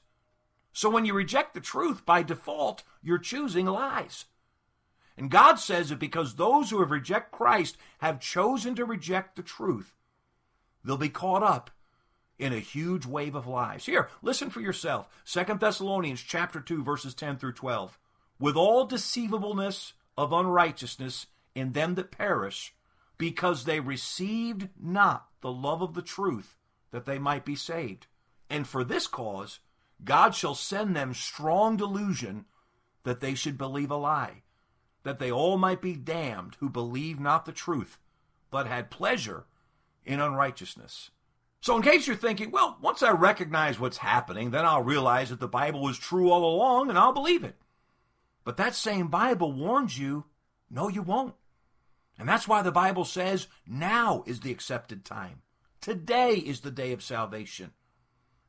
So 0.72 0.88
when 0.88 1.04
you 1.04 1.14
reject 1.14 1.54
the 1.54 1.60
truth, 1.60 2.06
by 2.06 2.22
default, 2.22 2.82
you're 3.02 3.18
choosing 3.18 3.66
lies. 3.66 4.26
And 5.16 5.30
God 5.30 5.56
says 5.56 5.88
that 5.88 5.98
because 5.98 6.34
those 6.34 6.70
who 6.70 6.80
have 6.80 6.90
rejected 6.90 7.36
Christ 7.36 7.76
have 7.98 8.20
chosen 8.20 8.74
to 8.76 8.84
reject 8.84 9.36
the 9.36 9.42
truth, 9.42 9.94
they'll 10.84 10.96
be 10.96 11.08
caught 11.08 11.42
up 11.42 11.70
in 12.38 12.52
a 12.52 12.58
huge 12.58 13.04
wave 13.04 13.34
of 13.34 13.46
lies. 13.46 13.84
Here, 13.84 14.08
listen 14.22 14.48
for 14.48 14.60
yourself. 14.60 15.08
Second 15.24 15.60
Thessalonians 15.60 16.22
chapter 16.22 16.60
2 16.60 16.82
verses 16.82 17.14
10 17.14 17.36
through 17.36 17.52
12. 17.52 17.98
With 18.38 18.56
all 18.56 18.86
deceivableness 18.86 19.92
of 20.16 20.32
unrighteousness 20.32 21.26
in 21.54 21.72
them 21.72 21.94
that 21.96 22.10
perish, 22.10 22.74
because 23.18 23.64
they 23.64 23.80
received 23.80 24.68
not 24.80 25.28
the 25.40 25.52
love 25.52 25.82
of 25.82 25.94
the 25.94 26.02
truth 26.02 26.56
that 26.90 27.06
they 27.06 27.18
might 27.18 27.44
be 27.44 27.56
saved. 27.56 28.06
And 28.48 28.66
for 28.66 28.84
this 28.84 29.06
cause 29.06 29.60
God 30.02 30.34
shall 30.34 30.54
send 30.54 30.96
them 30.96 31.14
strong 31.14 31.76
delusion 31.76 32.46
that 33.04 33.20
they 33.20 33.34
should 33.34 33.58
believe 33.58 33.90
a 33.90 33.96
lie, 33.96 34.42
that 35.02 35.18
they 35.18 35.30
all 35.30 35.58
might 35.58 35.80
be 35.82 35.94
damned 35.94 36.56
who 36.60 36.68
believe 36.68 37.20
not 37.20 37.44
the 37.44 37.52
truth, 37.52 37.98
but 38.50 38.66
had 38.66 38.90
pleasure 38.90 39.46
in 40.04 40.20
unrighteousness. 40.20 41.10
So, 41.62 41.76
in 41.76 41.82
case 41.82 42.06
you're 42.06 42.16
thinking, 42.16 42.50
well, 42.50 42.78
once 42.80 43.02
I 43.02 43.10
recognize 43.10 43.78
what's 43.78 43.98
happening, 43.98 44.50
then 44.50 44.64
I'll 44.64 44.82
realize 44.82 45.28
that 45.28 45.40
the 45.40 45.48
Bible 45.48 45.82
was 45.82 45.98
true 45.98 46.30
all 46.30 46.54
along 46.54 46.88
and 46.88 46.98
I'll 46.98 47.12
believe 47.12 47.44
it. 47.44 47.56
But 48.44 48.56
that 48.56 48.74
same 48.74 49.08
Bible 49.08 49.52
warns 49.52 49.98
you, 49.98 50.24
no, 50.70 50.88
you 50.88 51.02
won't. 51.02 51.34
And 52.18 52.28
that's 52.28 52.46
why 52.46 52.62
the 52.62 52.70
Bible 52.70 53.04
says 53.04 53.48
now 53.66 54.22
is 54.26 54.40
the 54.40 54.52
accepted 54.52 55.04
time. 55.04 55.42
Today 55.80 56.34
is 56.34 56.60
the 56.60 56.70
day 56.70 56.92
of 56.92 57.02
salvation. 57.02 57.72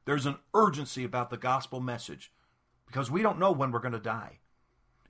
There's 0.05 0.25
an 0.25 0.37
urgency 0.53 1.03
about 1.03 1.29
the 1.29 1.37
gospel 1.37 1.79
message 1.79 2.31
because 2.85 3.09
we 3.09 3.21
don't 3.21 3.39
know 3.39 3.51
when 3.51 3.71
we're 3.71 3.79
going 3.79 3.93
to 3.93 3.99
die. 3.99 4.39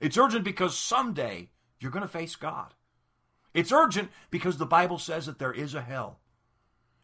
It's 0.00 0.16
urgent 0.16 0.44
because 0.44 0.78
someday 0.78 1.50
you're 1.80 1.90
going 1.90 2.02
to 2.02 2.08
face 2.08 2.36
God. 2.36 2.74
It's 3.54 3.72
urgent 3.72 4.10
because 4.30 4.58
the 4.58 4.66
Bible 4.66 4.98
says 4.98 5.26
that 5.26 5.38
there 5.38 5.52
is 5.52 5.74
a 5.74 5.82
hell. 5.82 6.20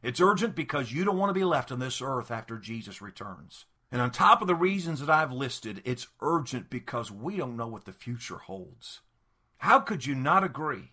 It's 0.02 0.20
urgent 0.20 0.54
because 0.54 0.92
you 0.92 1.04
don't 1.04 1.18
want 1.18 1.30
to 1.30 1.34
be 1.34 1.44
left 1.44 1.72
on 1.72 1.80
this 1.80 2.00
earth 2.00 2.30
after 2.30 2.56
Jesus 2.56 3.02
returns. 3.02 3.64
And 3.90 4.00
on 4.00 4.10
top 4.10 4.40
of 4.40 4.46
the 4.46 4.54
reasons 4.54 5.00
that 5.00 5.10
I've 5.10 5.32
listed, 5.32 5.82
it's 5.84 6.06
urgent 6.20 6.70
because 6.70 7.10
we 7.10 7.36
don't 7.36 7.56
know 7.56 7.66
what 7.66 7.84
the 7.84 7.92
future 7.92 8.38
holds. 8.38 9.00
How 9.58 9.80
could 9.80 10.06
you 10.06 10.14
not 10.14 10.44
agree 10.44 10.92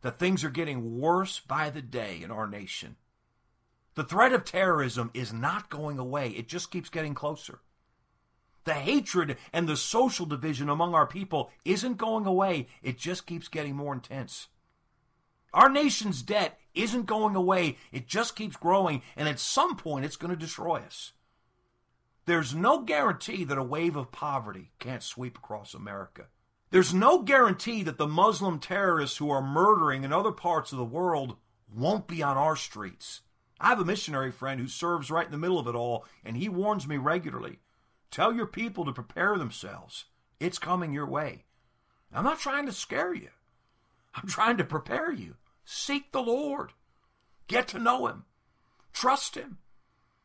that 0.00 0.18
things 0.18 0.44
are 0.44 0.50
getting 0.50 0.98
worse 0.98 1.40
by 1.40 1.70
the 1.70 1.82
day 1.82 2.20
in 2.22 2.30
our 2.30 2.46
nation? 2.46 2.96
The 3.94 4.04
threat 4.04 4.32
of 4.32 4.44
terrorism 4.44 5.10
is 5.12 5.32
not 5.32 5.68
going 5.68 5.98
away, 5.98 6.30
it 6.30 6.48
just 6.48 6.70
keeps 6.70 6.88
getting 6.88 7.14
closer. 7.14 7.60
The 8.64 8.74
hatred 8.74 9.36
and 9.52 9.68
the 9.68 9.76
social 9.76 10.24
division 10.24 10.68
among 10.68 10.94
our 10.94 11.06
people 11.06 11.50
isn't 11.64 11.98
going 11.98 12.26
away, 12.26 12.68
it 12.82 12.96
just 12.96 13.26
keeps 13.26 13.48
getting 13.48 13.76
more 13.76 13.92
intense. 13.92 14.48
Our 15.52 15.68
nation's 15.68 16.22
debt 16.22 16.58
isn't 16.74 17.04
going 17.04 17.36
away, 17.36 17.76
it 17.90 18.06
just 18.06 18.36
keeps 18.36 18.56
growing, 18.56 19.02
and 19.16 19.28
at 19.28 19.38
some 19.38 19.76
point 19.76 20.06
it's 20.06 20.16
going 20.16 20.30
to 20.30 20.36
destroy 20.36 20.76
us. 20.76 21.12
There's 22.24 22.54
no 22.54 22.80
guarantee 22.82 23.44
that 23.44 23.58
a 23.58 23.62
wave 23.62 23.96
of 23.96 24.12
poverty 24.12 24.70
can't 24.78 25.02
sweep 25.02 25.36
across 25.36 25.74
America. 25.74 26.28
There's 26.72 26.94
no 26.94 27.20
guarantee 27.20 27.82
that 27.82 27.98
the 27.98 28.06
Muslim 28.06 28.58
terrorists 28.58 29.18
who 29.18 29.28
are 29.28 29.42
murdering 29.42 30.04
in 30.04 30.12
other 30.12 30.32
parts 30.32 30.72
of 30.72 30.78
the 30.78 30.84
world 30.86 31.36
won't 31.70 32.06
be 32.06 32.22
on 32.22 32.38
our 32.38 32.56
streets. 32.56 33.20
I 33.60 33.68
have 33.68 33.78
a 33.78 33.84
missionary 33.84 34.32
friend 34.32 34.58
who 34.58 34.68
serves 34.68 35.10
right 35.10 35.26
in 35.26 35.32
the 35.32 35.36
middle 35.36 35.58
of 35.58 35.68
it 35.68 35.74
all, 35.74 36.06
and 36.24 36.34
he 36.34 36.48
warns 36.48 36.88
me 36.88 36.96
regularly 36.96 37.58
tell 38.10 38.32
your 38.32 38.46
people 38.46 38.86
to 38.86 38.92
prepare 38.92 39.36
themselves. 39.36 40.06
It's 40.40 40.58
coming 40.58 40.94
your 40.94 41.06
way. 41.06 41.44
I'm 42.10 42.24
not 42.24 42.38
trying 42.38 42.64
to 42.64 42.72
scare 42.72 43.12
you, 43.12 43.28
I'm 44.14 44.26
trying 44.26 44.56
to 44.56 44.64
prepare 44.64 45.12
you. 45.12 45.36
Seek 45.66 46.10
the 46.10 46.22
Lord, 46.22 46.72
get 47.48 47.68
to 47.68 47.78
know 47.78 48.06
Him, 48.06 48.24
trust 48.94 49.34
Him, 49.34 49.58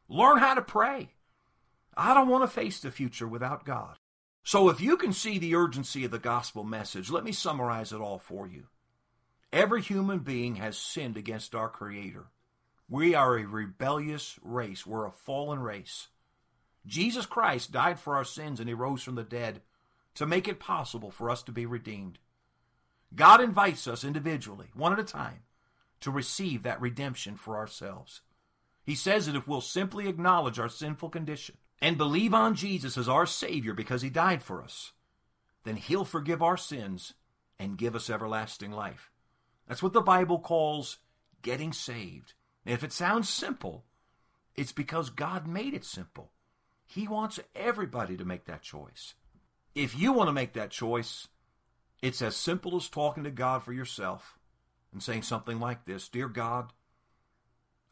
learn 0.08 0.38
how 0.38 0.54
to 0.54 0.62
pray. 0.62 1.10
I 1.98 2.14
don't 2.14 2.30
want 2.30 2.44
to 2.44 2.48
face 2.48 2.80
the 2.80 2.90
future 2.90 3.28
without 3.28 3.66
God. 3.66 3.98
So, 4.48 4.70
if 4.70 4.80
you 4.80 4.96
can 4.96 5.12
see 5.12 5.38
the 5.38 5.56
urgency 5.56 6.06
of 6.06 6.12
the 6.12 6.20
gospel 6.20 6.64
message, 6.64 7.10
let 7.10 7.26
me 7.26 7.34
summarize 7.34 7.92
it 7.92 8.00
all 8.00 8.18
for 8.18 8.48
you. 8.48 8.68
Every 9.52 9.82
human 9.82 10.20
being 10.20 10.56
has 10.56 10.78
sinned 10.78 11.18
against 11.18 11.54
our 11.54 11.68
Creator. 11.68 12.28
We 12.88 13.14
are 13.14 13.38
a 13.38 13.46
rebellious 13.46 14.40
race. 14.42 14.88
We're 14.88 15.06
a 15.06 15.12
fallen 15.12 15.60
race. 15.60 16.08
Jesus 16.86 17.26
Christ 17.26 17.74
died 17.74 18.00
for 18.00 18.16
our 18.16 18.24
sins 18.24 18.62
and 18.62 18.70
he 18.70 18.74
rose 18.74 19.04
from 19.04 19.16
the 19.16 19.24
dead 19.26 19.64
to 20.16 20.26
make 20.26 20.48
it 20.48 20.62
possible 20.62 21.12
for 21.12 21.30
us 21.30 21.44
to 21.44 21.52
be 21.52 21.66
redeemed. 21.66 22.18
God 23.14 23.42
invites 23.42 23.86
us 23.86 24.06
individually, 24.06 24.68
one 24.74 24.94
at 24.94 25.00
a 25.00 25.04
time, 25.04 25.42
to 26.00 26.10
receive 26.10 26.64
that 26.64 26.80
redemption 26.80 27.36
for 27.36 27.58
ourselves. 27.58 28.22
He 28.86 28.96
says 28.96 29.26
that 29.26 29.36
if 29.36 29.46
we'll 29.46 29.60
simply 29.60 30.08
acknowledge 30.08 30.58
our 30.58 30.70
sinful 30.70 31.10
condition 31.10 31.58
and 31.82 31.98
believe 31.98 32.34
on 32.34 32.56
Jesus 32.56 32.98
as 32.98 33.08
our 33.08 33.26
Savior 33.26 33.74
because 33.74 34.02
He 34.02 34.10
died 34.10 34.42
for 34.44 34.63
us, 34.63 34.94
then 35.63 35.76
He'll 35.76 36.06
forgive 36.06 36.42
our 36.42 36.58
sins 36.58 37.13
and 37.60 37.78
give 37.78 37.96
us 37.96 38.10
everlasting 38.10 38.72
life. 38.72 39.12
That's 39.68 39.84
what 39.84 39.94
the 39.94 40.02
Bible 40.02 40.40
calls 40.40 40.98
getting 41.42 41.74
saved. 41.74 42.34
If 42.66 42.84
it 42.84 42.92
sounds 42.92 43.30
simple, 43.30 43.86
it's 44.56 44.72
because 44.72 45.10
God 45.10 45.48
made 45.48 45.74
it 45.74 45.86
simple. 45.86 46.32
He 46.86 47.08
wants 47.08 47.40
everybody 47.56 48.18
to 48.18 48.26
make 48.26 48.46
that 48.46 48.62
choice. 48.62 49.13
If 49.76 49.98
you 49.98 50.13
want 50.13 50.30
to 50.30 50.34
make 50.34 50.54
that 50.54 50.72
choice, 50.72 51.28
it's 52.02 52.22
as 52.22 52.36
simple 52.36 52.76
as 52.76 52.90
talking 52.90 53.24
to 53.24 53.32
God 53.32 53.63
for 53.63 53.74
yourself 53.74 54.40
and 54.92 55.04
saying 55.04 55.24
something 55.24 55.60
like 55.60 55.86
this 55.86 56.08
Dear 56.08 56.30
God, 56.30 56.72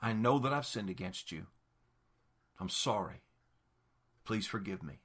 I 0.01 0.13
know 0.13 0.39
that 0.39 0.53
I've 0.53 0.65
sinned 0.65 0.89
against 0.89 1.31
you. 1.31 1.47
I'm 2.59 2.69
sorry. 2.69 3.21
Please 4.25 4.47
forgive 4.47 4.83
me. 4.83 4.99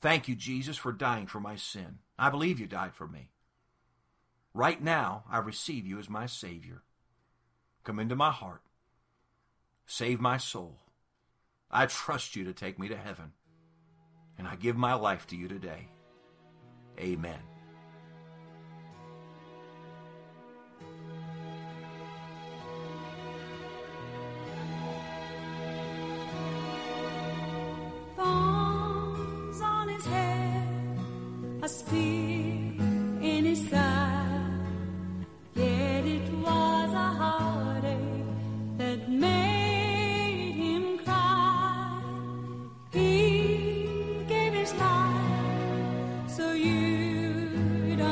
Thank 0.00 0.28
you, 0.28 0.34
Jesus, 0.34 0.76
for 0.76 0.92
dying 0.92 1.26
for 1.26 1.40
my 1.40 1.56
sin. 1.56 1.98
I 2.18 2.28
believe 2.28 2.60
you 2.60 2.66
died 2.66 2.94
for 2.94 3.06
me. 3.06 3.30
Right 4.52 4.82
now, 4.82 5.24
I 5.30 5.38
receive 5.38 5.86
you 5.86 5.98
as 5.98 6.10
my 6.10 6.26
Savior. 6.26 6.82
Come 7.84 7.98
into 7.98 8.16
my 8.16 8.30
heart. 8.30 8.62
Save 9.86 10.20
my 10.20 10.36
soul. 10.36 10.78
I 11.70 11.86
trust 11.86 12.36
you 12.36 12.44
to 12.44 12.52
take 12.52 12.78
me 12.78 12.88
to 12.88 12.96
heaven. 12.96 13.32
And 14.38 14.46
I 14.46 14.56
give 14.56 14.76
my 14.76 14.94
life 14.94 15.26
to 15.28 15.36
you 15.36 15.48
today. 15.48 15.88
Amen. 16.98 17.55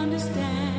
Understand. 0.05 0.74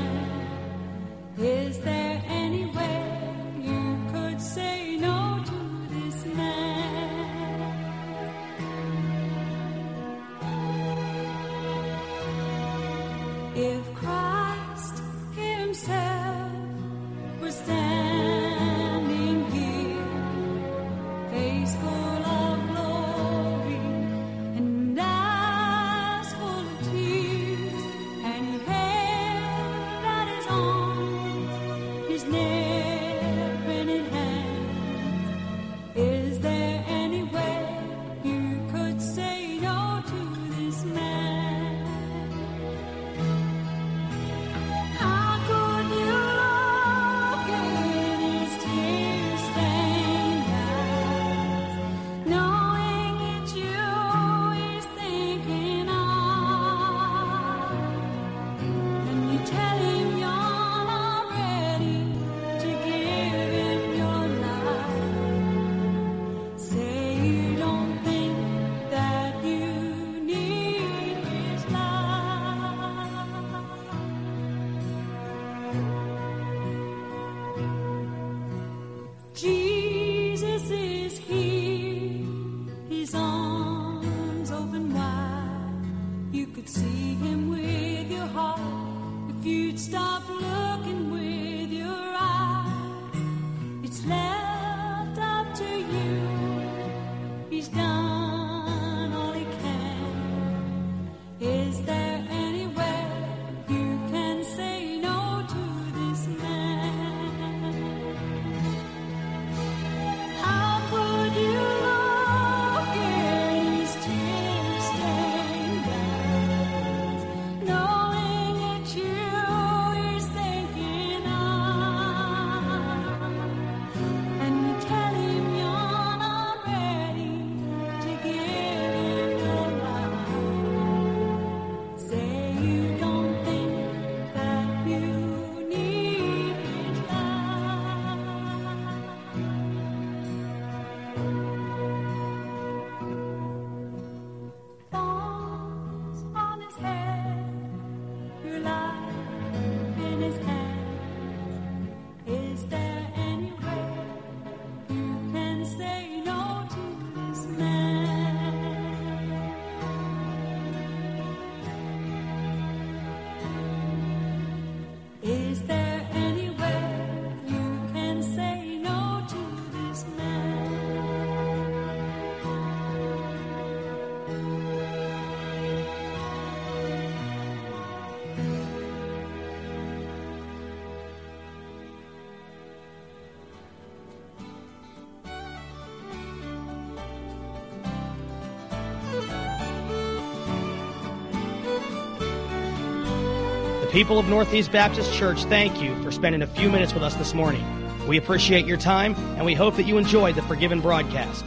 People 193.96 194.20
of 194.20 194.28
Northeast 194.28 194.74
Baptist 194.74 195.14
Church 195.14 195.46
thank 195.46 195.82
you 195.82 195.96
for 196.04 196.12
spending 196.12 196.42
a 196.42 196.48
few 196.48 196.70
minutes 196.70 196.94
with 196.94 197.02
us 197.02 197.16
this 197.16 197.34
morning. 197.34 197.64
We 198.10 198.18
appreciate 198.18 198.66
your 198.66 198.76
time 198.76 199.16
and 199.38 199.46
we 199.46 199.54
hope 199.54 199.78
that 199.78 199.84
you 199.84 199.98
enjoyed 199.98 200.36
the 200.36 200.42
Forgiven 200.42 200.82
broadcast. 200.82 201.46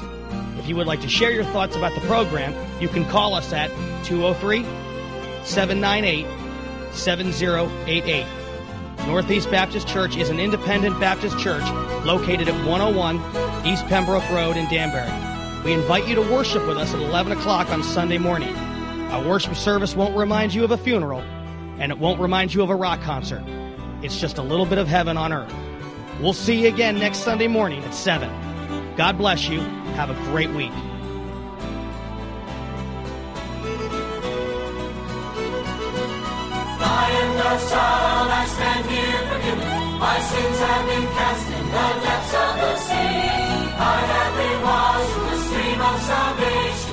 If 0.59 0.67
you 0.67 0.75
would 0.77 0.87
like 0.87 1.03
to 1.03 1.11
share 1.11 1.31
your 1.31 1.45
thoughts 1.45 1.77
about 1.77 1.95
the 1.95 2.01
program, 2.07 2.55
you 2.81 2.89
can 2.89 3.05
call 3.05 3.35
us 3.35 3.53
at 3.53 3.69
203 4.07 4.65
798 5.45 6.27
7088. 6.95 8.27
Northeast 9.07 9.51
Baptist 9.51 9.87
Church 9.87 10.17
is 10.17 10.31
an 10.31 10.41
independent 10.41 10.99
Baptist 10.99 11.39
church 11.39 11.65
located 12.07 12.49
at 12.49 12.67
101 12.67 13.67
East 13.67 13.87
Pembroke 13.89 14.27
Road 14.31 14.57
in 14.57 14.65
Danbury. 14.71 15.13
We 15.67 15.75
invite 15.75 16.09
you 16.09 16.15
to 16.15 16.23
worship 16.23 16.67
with 16.67 16.79
us 16.79 16.95
at 16.95 17.01
11 17.01 17.33
o'clock 17.33 17.69
on 17.69 17.83
Sunday 17.83 18.17
morning. 18.17 18.57
Our 19.11 19.23
worship 19.29 19.55
service 19.55 19.95
won't 19.95 20.17
remind 20.17 20.55
you 20.55 20.65
of 20.65 20.71
a 20.71 20.79
funeral, 20.79 21.23
and 21.79 21.93
it 21.93 21.99
won't 21.99 22.21
remind 22.21 22.55
you 22.55 22.63
of 22.63 22.71
a 22.71 22.77
rock 22.77 23.01
concert. 23.03 23.43
It's 24.03 24.21
just 24.21 24.39
a 24.39 24.43
little 24.43 24.67
bit 24.67 24.79
of 24.79 24.89
heaven 24.89 25.17
on 25.17 25.33
earth. 25.33 25.55
We'll 26.21 26.33
see 26.33 26.63
you 26.63 26.69
again 26.69 26.99
next 26.99 27.19
Sunday 27.19 27.49
morning 27.49 27.83
at 27.85 27.95
7. 27.95 28.29
God 28.97 29.17
bless 29.19 29.49
you. 29.49 29.61
Have 29.95 30.11
a 30.11 30.15
great 30.31 30.51
week. 30.51 30.73
I 36.81 37.11
am 37.23 37.31
the 37.37 37.43
child. 37.71 38.31
I 38.31 38.47
stand 38.47 38.87
here 38.91 39.23
forgiven. 39.31 39.69
My 39.99 40.19
sins 40.21 40.59
have 40.59 40.87
been 40.87 41.07
cast 41.19 41.47
in 41.59 41.67
the 41.67 41.89
depths 42.07 42.35
of 42.35 42.55
the 42.63 42.77
sea. 42.77 42.95
I 43.79 43.99
have 44.15 44.33
been 44.39 44.63
washed 44.63 45.17
in 45.19 45.25
the 45.31 45.39
stream 45.47 45.81
of 45.81 45.99
salvation. 46.03 46.88